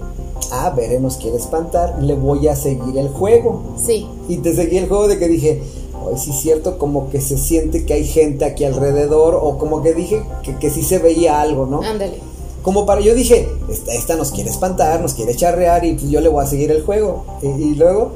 [0.51, 3.63] ah, Bere nos quiere espantar, le voy a seguir el juego.
[3.77, 5.61] sí, Y te seguí el juego de que dije,
[6.05, 9.81] hoy sí es cierto, como que se siente que hay gente aquí alrededor, o como
[9.81, 11.81] que dije que, que sí se veía algo, ¿no?
[11.81, 12.19] ándale.
[12.61, 16.19] Como para, yo dije, esta, esta nos quiere espantar, nos quiere charrear, y pues yo
[16.19, 17.23] le voy a seguir el juego.
[17.43, 18.11] Y, y luego,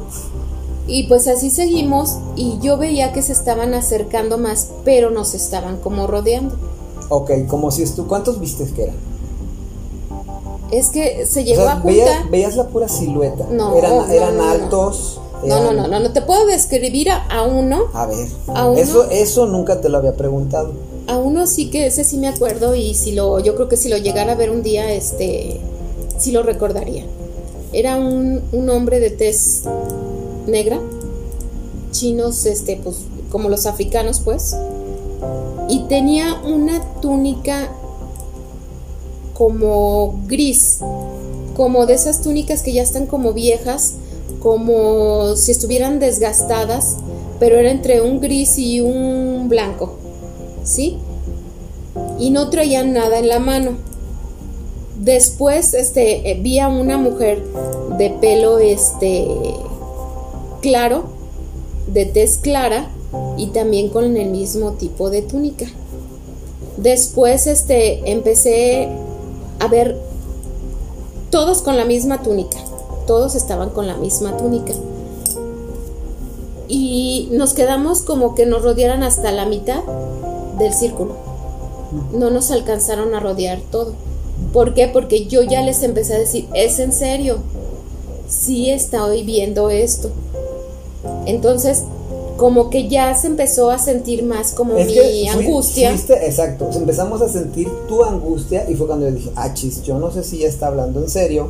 [0.88, 5.78] Y pues así seguimos y yo veía que se estaban acercando más, pero nos estaban
[5.78, 6.56] como rodeando.
[7.10, 8.96] Ok, como si tú, ¿cuántos viste que eran?
[10.72, 12.32] Es que se O llegó sea, a veías, juntar.
[12.32, 13.48] veías la pura silueta.
[13.52, 15.20] No, eran, no, eran no, altos.
[15.44, 17.86] No, no, no, no, no te puedo describir a, a uno.
[17.94, 18.78] A ver, ¿A uno?
[18.80, 20.72] eso, eso nunca te lo había preguntado.
[21.08, 23.90] A uno sí que ese sí me acuerdo y si lo, yo creo que si
[23.90, 25.60] lo llegara a ver un día, este,
[26.20, 27.06] sí lo recordaría.
[27.74, 29.64] Era un, un hombre de tez
[30.46, 30.80] negra,
[31.92, 32.98] chinos, este, pues,
[33.32, 34.56] como los africanos, pues,
[35.90, 37.70] tenía una túnica
[39.34, 40.80] como gris,
[41.56, 43.96] como de esas túnicas que ya están como viejas,
[44.40, 46.98] como si estuvieran desgastadas,
[47.40, 49.98] pero era entre un gris y un blanco.
[50.64, 50.98] ¿sí?
[52.20, 53.72] Y no traían nada en la mano.
[55.00, 57.44] Después, este, eh, vi a una mujer
[57.98, 59.28] de pelo, este,
[60.62, 61.06] claro,
[61.88, 62.90] de tez clara
[63.38, 65.66] y también con el mismo tipo de túnica.
[66.78, 68.90] Después, este, empecé
[69.60, 69.98] a ver
[71.30, 72.58] todos con la misma túnica.
[73.08, 74.74] Todos estaban con la misma túnica.
[76.68, 79.84] Y nos quedamos como que nos rodearan hasta la mitad
[80.60, 81.16] del círculo.
[82.14, 83.94] No nos alcanzaron a rodear todo.
[84.54, 84.88] ¿Por qué?
[84.88, 87.40] Porque yo ya les empecé a decir, es en serio,
[88.28, 90.12] sí estoy viendo esto.
[91.26, 91.84] Entonces,
[92.40, 95.92] como que ya se empezó a sentir más como Es mi que angustia.
[95.92, 96.70] fuiste- exacto.
[96.74, 100.24] empezamos a sentir tu angustia y fue cuando yo dije, ah, chis, yo no sé
[100.24, 101.48] si ya está hablando en serio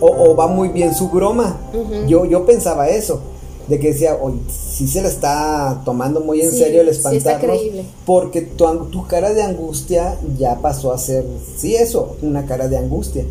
[0.00, 1.58] o, o va muy bien su broma.
[2.06, 3.20] Yo, yo pensaba eso,
[3.68, 6.96] de que decía, oye, si se le está tomando muy en Sí, serio el sí
[6.96, 7.84] espantarnos, creíble.
[8.06, 11.24] porque tu, tu cara de angustia ya pasó a ser,
[11.56, 13.24] sí, eso, una cara de angustia.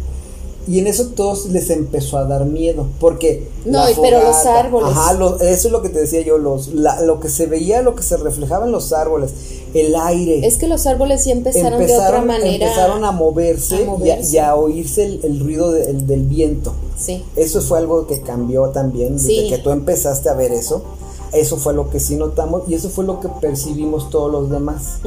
[0.70, 3.50] Y en eso todos les empezó a dar miedo, porque...
[3.66, 4.90] No, y pero los fogata- árboles.
[4.92, 7.82] Ajá, lo- eso es lo que te decía yo, los, la- lo que se veía,
[7.82, 9.32] lo que se reflejaba en los árboles,
[9.74, 10.46] el aire.
[10.46, 12.66] Es que los árboles ya empezaron, de otra manera.
[12.68, 14.36] empezaron a moverse, a y a- moverse.
[14.36, 16.74] Y, a, oírse el, el ruido de- el- del viento.
[16.98, 17.24] Sí.
[17.36, 19.50] Eso fue algo que cambió también desde Sí.
[19.50, 20.84] que tú empezaste a ver eso.
[21.32, 25.00] Eso fue lo que sí notamos y eso fue lo que percibimos todos los demás.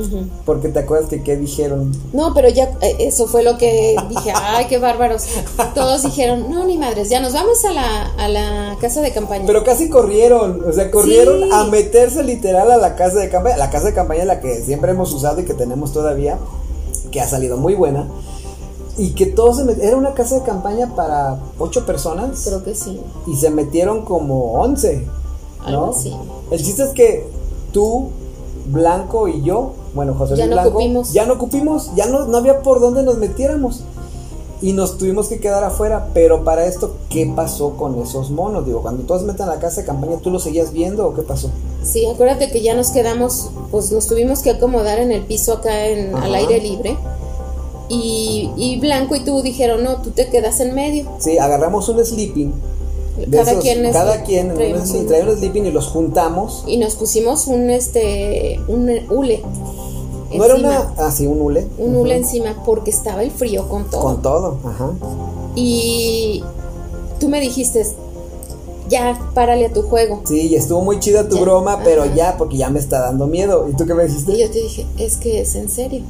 [0.47, 1.91] Porque te acuerdas que qué dijeron.
[2.12, 5.25] No, pero ya eh, eso fue lo que dije, ay, qué bárbaros.
[5.75, 9.45] Todos dijeron, no, ni madres, ya nos vamos a la, a la casa de campaña.
[9.47, 11.49] Pero casi corrieron, o sea, corrieron Sí.
[11.53, 13.57] a meterse literal a la casa de campaña.
[13.57, 16.39] La casa de campaña la que siempre hemos usado y que tenemos todavía,
[17.11, 18.07] que ha salido muy buena.
[18.97, 22.43] Y que todos se met- Era una casa de campaña para ocho personas.
[22.45, 23.01] Creo que sí.
[23.27, 25.07] y se metieron como 11.
[25.65, 25.93] Algo ¿no?
[25.93, 26.13] así.
[26.51, 27.27] El chiste es que
[27.73, 28.09] tú,
[28.67, 31.13] Blanco y yo, bueno, José Ya Luis no Blanco, cupimos.
[31.13, 33.83] ya no cupimos, ya no, no había por dónde nos metiéramos.
[34.61, 38.65] Y nos tuvimos que quedar afuera, pero para esto, ¿qué pasó con esos monos?
[38.65, 41.23] Digo, cuando todos meten a la casa de campaña, ¿tú los seguías viendo o qué
[41.23, 41.51] pasó?
[41.83, 45.87] Sí, acuérdate que ya nos quedamos, pues nos tuvimos que acomodar en el piso acá
[45.89, 46.27] en, Ajá.
[46.27, 46.97] al aire libre.
[47.89, 51.07] Y, y Blanco y tú dijeron, no, tú te quedas en medio.
[51.19, 52.53] Sí, agarramos un sleeping.
[53.31, 54.57] Cada esos- quien es- cada quien en un
[55.07, 56.64] traemos sleeping, y los juntamos.
[56.66, 59.43] Y nos pusimos un, este, un hule.
[60.35, 61.66] No era una, ah, sí, un hule.
[61.79, 64.01] Un hule encima porque estaba el frío con todo.
[64.01, 64.91] Con todo, ajá.
[65.55, 66.43] Y
[67.20, 67.87] tú me dijiste,
[68.89, 70.23] ya, párale a tu juego.
[70.25, 72.14] Sí, y estuvo muy chida tu Ya, broma, pero ajá.
[72.14, 73.68] ya, porque ya me está dando miedo.
[73.70, 74.33] ¿Y tú qué me dijiste?
[74.33, 76.03] Y yo te dije, es que es en serio.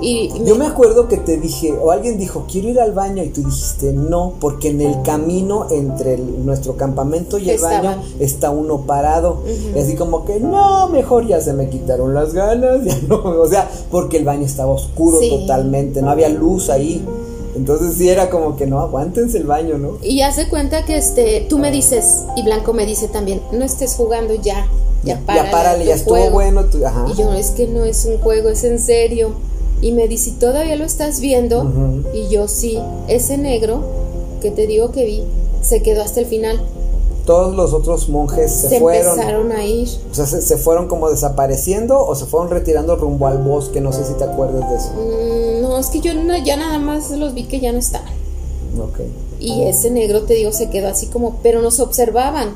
[0.00, 3.28] Y, Yo me acuerdo que te dije, o alguien dijo, quiero ir al baño, y
[3.28, 7.82] tú dijiste, no, porque en el camino entre el- nuestro campamento y el Estaba.
[7.96, 9.42] baño está uno parado.
[9.74, 13.46] Y así como que, no, mejor ya se me quitaron las ganas, ya no, o
[13.48, 15.28] sea, porque el baño estaba oscuro Sí.
[15.30, 17.04] totalmente, no había luz ahí.
[17.56, 19.98] Entonces sí era como que no, aguántense el baño, ¿no?
[20.02, 23.96] Y hace cuenta que este, tú me dices, y Blanco me dice también, no estés
[23.96, 24.66] jugando ya,
[25.02, 25.44] ya, para.
[25.44, 26.64] Ya párale, ya estuvo bueno.
[26.86, 27.06] ajá.
[27.12, 29.32] Y yo, es que no es un juego, es en serio.
[29.80, 32.02] Y me dice, ¿todavía lo estás viendo?
[32.14, 32.78] Y yo, sí,
[33.08, 33.82] ese negro
[34.40, 35.24] que te digo que vi,
[35.62, 36.60] se quedó hasta el final.
[37.26, 39.12] Todos los otros monjes se, fueron.
[39.12, 39.88] empezaron a ir.
[40.10, 43.80] O sea, se, fueron como desapareciendo o se fueron retirando rumbo al bosque.
[43.80, 44.90] No sé si te acuerdas de eso.
[44.94, 46.12] Mm, no, es que yo
[46.44, 48.12] ya nada más los vi que ya no estaban.
[48.78, 49.00] Ok.
[49.38, 52.54] Y ese negro, te digo, se quedó así como, pero nos observaban.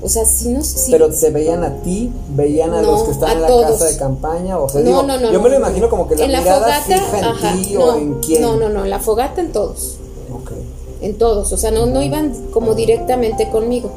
[0.00, 0.66] O sea, sí nos.
[0.66, 0.92] Sí.
[0.92, 4.58] Pero se veían a ti, veían a los que estaban en la casa de campaña.
[4.58, 6.80] O sea, no, no, no, yo me lo imagino como que la, en mirada la
[6.80, 8.42] fogata, fija en ti o en quién.
[8.42, 9.96] No, no, no, en la fogata en todos.
[10.32, 10.52] Ok.
[11.00, 11.52] En todos.
[11.52, 13.90] O sea, no, no iban como directamente conmigo.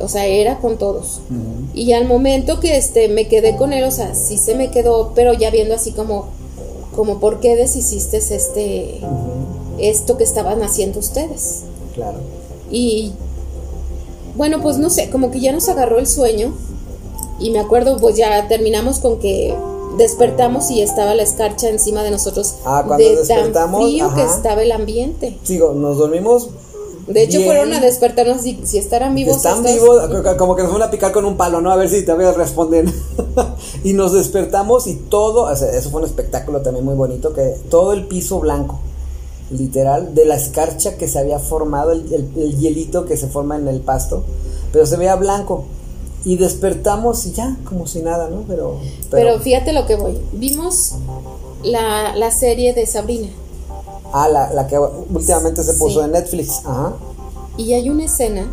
[0.00, 1.20] O sea, era con todos.
[1.74, 5.12] Y al momento que este me quedé con él, o sea, sí se me quedó,
[5.14, 6.26] pero ya viendo así como,
[6.96, 9.00] como por qué deshiciste este,
[9.78, 11.62] esto que estaban haciendo ustedes.
[11.94, 12.18] Claro.
[12.68, 13.12] Y
[14.34, 16.52] bueno, pues no sé, como que ya nos agarró el sueño
[17.38, 19.54] y me acuerdo, pues ya terminamos con que
[19.98, 22.54] despertamos y estaba la escarcha encima de nosotros.
[22.64, 25.38] Ah, cuando de despertamos, tan frío que estaba el ambiente.
[25.42, 26.50] Sigo, nos dormimos.
[27.06, 29.36] De hecho, fueron a despertarnos si, si estarán vivos.
[29.36, 30.08] Están vivos,
[30.38, 31.72] como que nos van a picar con un palo, ¿no?
[31.72, 32.94] A ver si todavía responden.
[33.84, 37.56] y nos despertamos y todo, o sea, eso fue un espectáculo también muy bonito, que
[37.68, 38.78] todo el piso blanco
[39.52, 43.80] literal, de la escarcha que se había formado, el, hielito que se forma en el
[43.80, 44.24] pasto,
[44.72, 45.64] pero se veía blanco.
[46.24, 48.44] Y despertamos y ya, como si nada, ¿no?
[48.46, 48.78] Pero,
[49.10, 50.20] pero, fíjate lo que voy.
[50.32, 50.94] Vimos
[51.64, 53.28] la, la serie de Sabrina.
[54.12, 56.60] Ah, la, la que últimamente se puso en Netflix.
[56.64, 56.92] Ajá.
[57.56, 58.52] Y hay una escena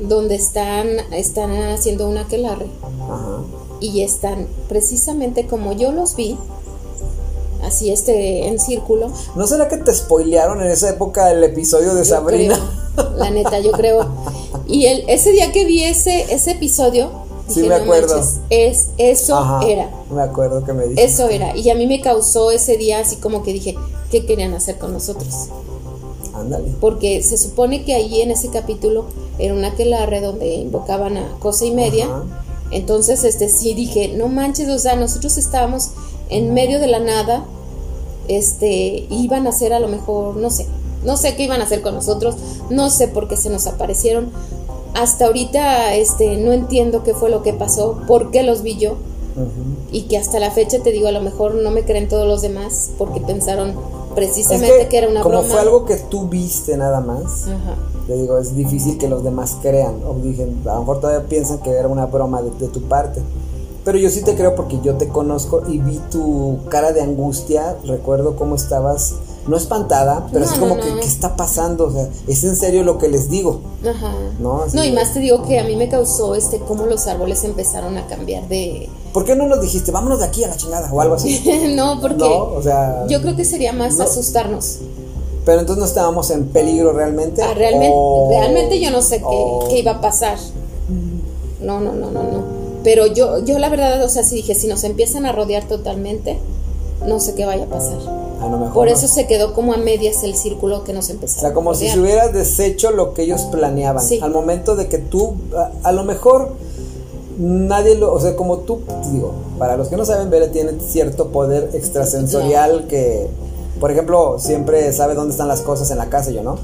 [0.00, 2.66] donde están, están haciendo una aquelarre.
[2.82, 3.42] Ajá.
[3.80, 6.36] Y están precisamente como yo los vi,
[7.62, 9.10] así este en círculo.
[9.34, 12.58] ¿No será que te spoilearon en esa época el episodio de Sabrina?
[13.16, 14.06] la neta, yo creo.
[14.66, 17.10] Y el, ese día que vi ese, ese episodio,
[17.48, 18.20] sí me acuerdo.
[18.50, 19.90] es, eso era.
[20.10, 21.04] Me acuerdo que me dijiste.
[21.04, 21.56] Eso era.
[21.56, 23.76] Y a mí me causó ese día así como que dije,
[24.10, 25.48] ¿qué querían hacer con nosotros?
[26.34, 26.74] Ándale.
[26.80, 29.06] Porque se supone que ahí en ese capítulo
[29.38, 32.08] era una aquelarre donde invocaban a cosa y media.
[32.70, 35.92] Entonces, este sí dije, no manches, o sea, nosotros estábamos
[36.30, 37.44] en medio de la nada,
[38.28, 40.66] este, iban a hacer a lo mejor, no sé,
[41.04, 42.36] no sé qué iban a hacer con nosotros,
[42.70, 44.30] no sé por qué se nos aparecieron.
[44.94, 48.96] Hasta ahorita este, no entiendo qué fue lo que pasó, por qué los vi yo.
[49.92, 52.42] Y que hasta la fecha te digo, a lo mejor no me creen todos los
[52.42, 53.72] demás porque pensaron
[54.16, 55.48] precisamente que, era una como broma.
[55.48, 57.44] fue algo que tú viste nada más,
[58.08, 60.00] te digo, es difícil que los demás crean.
[60.04, 63.22] O dicen, a lo mejor todavía piensan que era una broma de tu parte.
[63.88, 67.74] Pero yo sí te creo porque yo te conozco y vi tu cara de angustia.
[67.86, 69.14] Recuerdo cómo estabas,
[69.46, 71.86] no espantada, pero es como que, ¿qué está pasando?
[71.86, 73.62] O sea, es en serio lo que les digo.
[73.82, 74.12] Ajá.
[74.40, 77.44] No, no y más te digo que a mí me causó este cómo los árboles
[77.44, 78.90] empezaron a cambiar de.
[79.14, 81.42] ¿Por qué no nos dijiste, vámonos de aquí a la chingada o algo así?
[81.74, 82.24] no, porque.
[82.24, 83.06] o sea.
[83.08, 84.80] Yo creo que sería más asustarnos.
[85.46, 87.42] Pero entonces no estábamos en peligro realmente.
[87.42, 87.96] Ah, realmente,
[88.28, 90.36] realmente yo no sé qué, qué iba a pasar.
[91.62, 92.57] No, no, no, no, no.
[92.88, 96.38] Pero yo, yo la verdad, o sea, sí dije, si nos empiezan a rodear totalmente,
[97.06, 97.98] no sé qué vaya a pasar.
[98.72, 101.36] Por eso se quedó como a medias el círculo que nos empezó.
[101.36, 104.02] O sea, como si se hubieras deshecho lo que ellos planeaban.
[104.22, 105.34] Al momento de que tú,
[105.82, 106.54] a, lo mejor
[107.36, 108.80] nadie lo, o sea, como tú,
[109.12, 113.26] digo, para los que no saben, Bere tiene cierto poder extrasensorial que,
[113.80, 116.56] por ejemplo, siempre sabe dónde están las cosas en la casa, yo no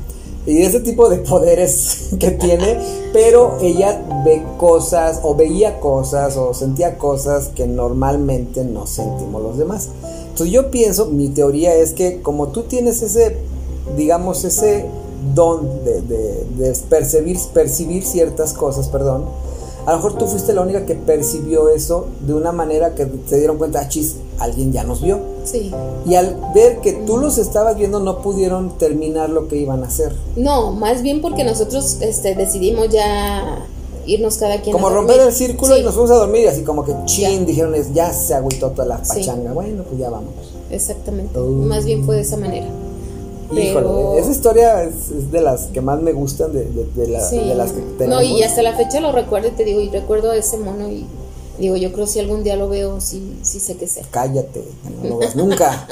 [0.46, 2.78] y ese tipo de poderes que tiene,
[3.12, 9.58] pero ella ve cosas o veía cosas o sentía cosas que normalmente no sentimos los
[9.58, 9.88] demás.
[10.28, 13.36] Entonces yo pienso, mi teoría es que como tú tienes ese,
[13.96, 14.86] digamos, ese
[15.34, 19.24] don de, de percibir, percibir ciertas cosas, perdón,
[19.86, 23.38] a lo mejor tú fuiste la única que percibió eso de una manera que se
[23.38, 25.33] dieron cuenta, ah, chis, alguien ya nos vio.
[25.44, 25.72] Sí.
[26.06, 29.86] Y al ver que tú los estabas viendo, no pudieron terminar lo que iban a
[29.86, 30.14] hacer.
[30.36, 33.66] No, más bien porque nosotros este, decidimos ya
[34.06, 34.72] irnos cada quien.
[34.72, 38.12] Como romper el círculo y nos fuimos a dormir, así como que chin, dijeron, ya
[38.12, 39.52] se agüitó toda la pachanga.
[39.52, 40.32] Bueno, pues ya vamos.
[40.70, 41.38] Exactamente.
[41.38, 42.66] Más bien fue de esa manera.
[43.52, 48.08] Híjole, esa historia es, de las que más me gustan, de, de, las que tenemos.
[48.08, 50.88] No, y hasta la fecha lo recuerdo y te digo, y recuerdo a ese mono
[50.90, 51.06] y
[51.58, 54.02] digo, yo creo si algún día lo veo, sí, sí sé que sé.
[54.10, 54.64] Cállate,
[55.02, 55.86] no lo ves nunca.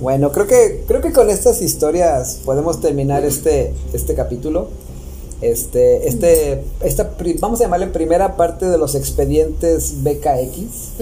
[0.00, 4.68] bueno, creo que, creo que con estas historias podemos terminar este, este capítulo.
[5.40, 11.00] Este, este, esta, vamos a llamarle primera parte de los expedientes BKX.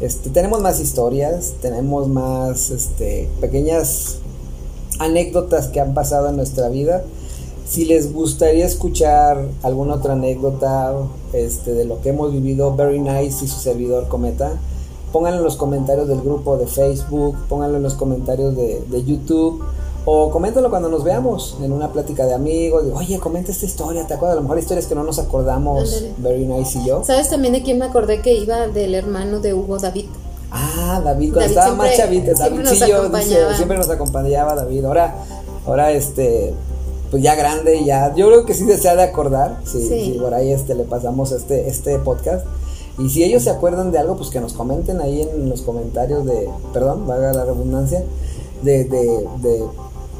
[0.00, 4.16] Este, tenemos más historias, tenemos más este, pequeñas
[4.98, 7.04] anécdotas que han pasado en nuestra vida.
[7.70, 10.92] Si les gustaría escuchar alguna otra anécdota
[11.32, 14.54] este, de lo que hemos vivido, Very Nice y su servidor Cometa,
[15.12, 19.62] pónganlo en los comentarios del grupo de Facebook, pónganlo en los comentarios de, de YouTube
[20.04, 22.86] o coméntalo cuando nos veamos en una plática de amigos.
[22.86, 24.32] De, Oye, comenta esta historia, ¿te acuerdas?
[24.32, 26.06] A lo mejor historias que no nos acordamos.
[26.18, 27.04] Very Nice y yo.
[27.04, 30.06] ¿Sabes también de quién me acordé que iba del hermano de Hugo David?
[30.50, 33.76] Ah, David, cuando David estaba más siempre- chavito, siempre David nos sí, yo, dice, siempre
[33.78, 34.84] nos acompañaba David.
[34.86, 35.14] Ahora,
[35.64, 36.52] ahora este,
[37.10, 39.80] pues ya grande, ya, yo creo que sí se ha de acordar, Sí.
[39.88, 42.46] sí, por ahí este le pasamos este, este podcast.
[42.98, 46.26] Y si ellos se acuerdan de algo, pues que nos comenten ahí en los comentarios
[46.26, 48.04] de, perdón, valga la redundancia,
[48.62, 49.64] de, de, de,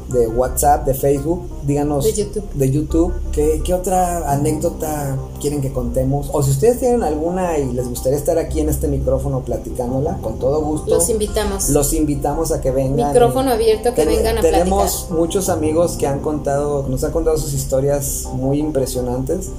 [0.09, 2.43] de WhatsApp, de Facebook, díganos De YouTube.
[2.53, 6.29] de YouTube, ¿qué, qué otra anécdota quieren que contemos?
[6.33, 10.39] O si ustedes tienen alguna y les gustaría estar aquí en este micrófono platicándola, con
[10.39, 10.89] todo gusto.
[10.95, 11.69] Los invitamos.
[11.69, 13.09] Los invitamos a que vengan.
[13.13, 17.37] Micrófono abierto, que Ten- vengan a Tenemos muchos amigos que han contado, nos han contado
[17.37, 19.49] sus historias muy impresionantes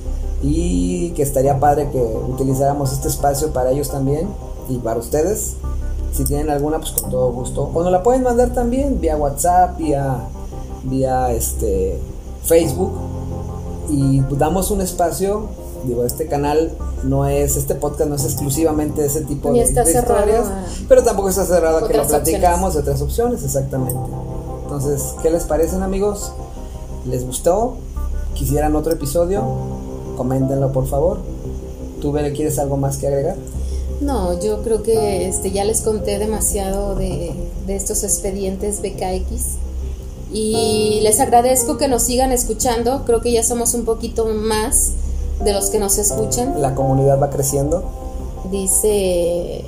[0.43, 4.29] y que estaría padre que utilizáramos este espacio para ellos también
[4.69, 5.55] y para ustedes.
[6.13, 7.71] Si tienen alguna, pues con todo gusto.
[7.73, 10.19] O nos la pueden mandar también vía WhatsApp, vía,
[10.85, 11.99] vía este,
[12.45, 12.93] Facebook.
[13.91, 15.49] Y damos un espacio.
[15.85, 16.71] Digo, este canal
[17.03, 20.21] no es, este podcast no es exclusivamente de ese tipo Ni de, está de cerrado
[20.21, 22.23] historias, a pero tampoco está cerrado a que lo opciones.
[22.23, 23.99] platicamos de otras opciones, exactamente.
[24.63, 26.33] Entonces, ¿qué les parecen amigos?
[27.05, 27.79] ¿Les gustó?
[28.35, 29.43] ¿Quisieran otro episodio?
[30.17, 31.19] Coméntenlo por favor.
[32.01, 33.37] ¿Tú, Bere, quieres algo más que agregar?
[34.01, 37.35] No, yo creo que este, ya les conté demasiado de,
[37.67, 39.59] de estos expedientes BKX
[40.33, 43.05] y les agradezco que nos sigan escuchando.
[43.05, 44.93] Creo que ya somos un poquito más
[45.45, 46.61] de los que nos escuchan.
[46.61, 47.83] La comunidad va creciendo.
[48.51, 49.65] Dice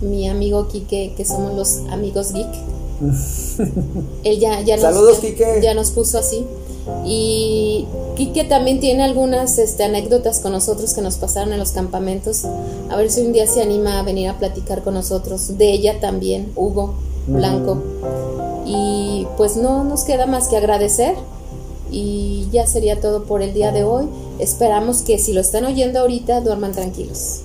[0.00, 2.48] mi amigo Quique que somos los amigos geek.
[4.24, 5.60] Él ya, ya nos, Saludos, ya- Quique.
[5.62, 6.44] ya nos puso así.
[7.04, 7.86] Y
[8.16, 12.44] Quique también tiene algunas este, anécdotas con nosotros que nos pasaron en los campamentos.
[12.90, 15.56] A ver si un día se anima a venir a platicar con nosotros.
[15.58, 16.94] De ella también, Hugo
[17.26, 17.78] Blanco.
[18.66, 21.14] Y pues no nos queda más que agradecer.
[21.90, 24.08] Y ya sería todo por el día de hoy.
[24.38, 27.40] Esperamos que si lo están oyendo ahorita duerman tranquilos.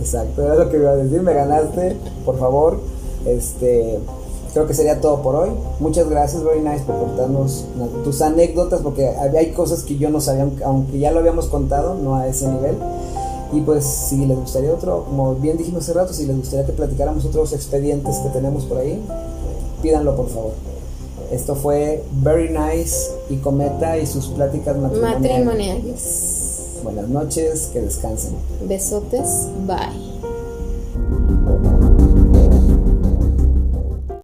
[0.00, 2.80] Exacto, era lo que iba a decir, me ganaste, por favor.
[3.24, 4.00] Este,
[4.52, 5.50] creo que sería todo por hoy.
[5.78, 7.64] Muchas gracias, Very Nice, por contarnos
[8.02, 12.16] tus anécdotas, porque hay cosas que yo no sabía, aunque ya lo habíamos contado, no
[12.16, 12.76] a ese nivel.
[13.52, 16.72] Y pues si les gustaría otro, como bien dijimos hace rato, si les gustaría que
[16.72, 19.00] platicáramos otros expedientes que tenemos por ahí,
[19.82, 20.52] pídanlo por favor.
[21.32, 25.22] Esto fue Very Nice y Cometa y sus pláticas matrimoniales.
[25.22, 26.80] Matrimoniales.
[26.82, 28.34] Buenas noches, que descansen.
[28.66, 29.48] Besotes.
[29.66, 30.11] Bye.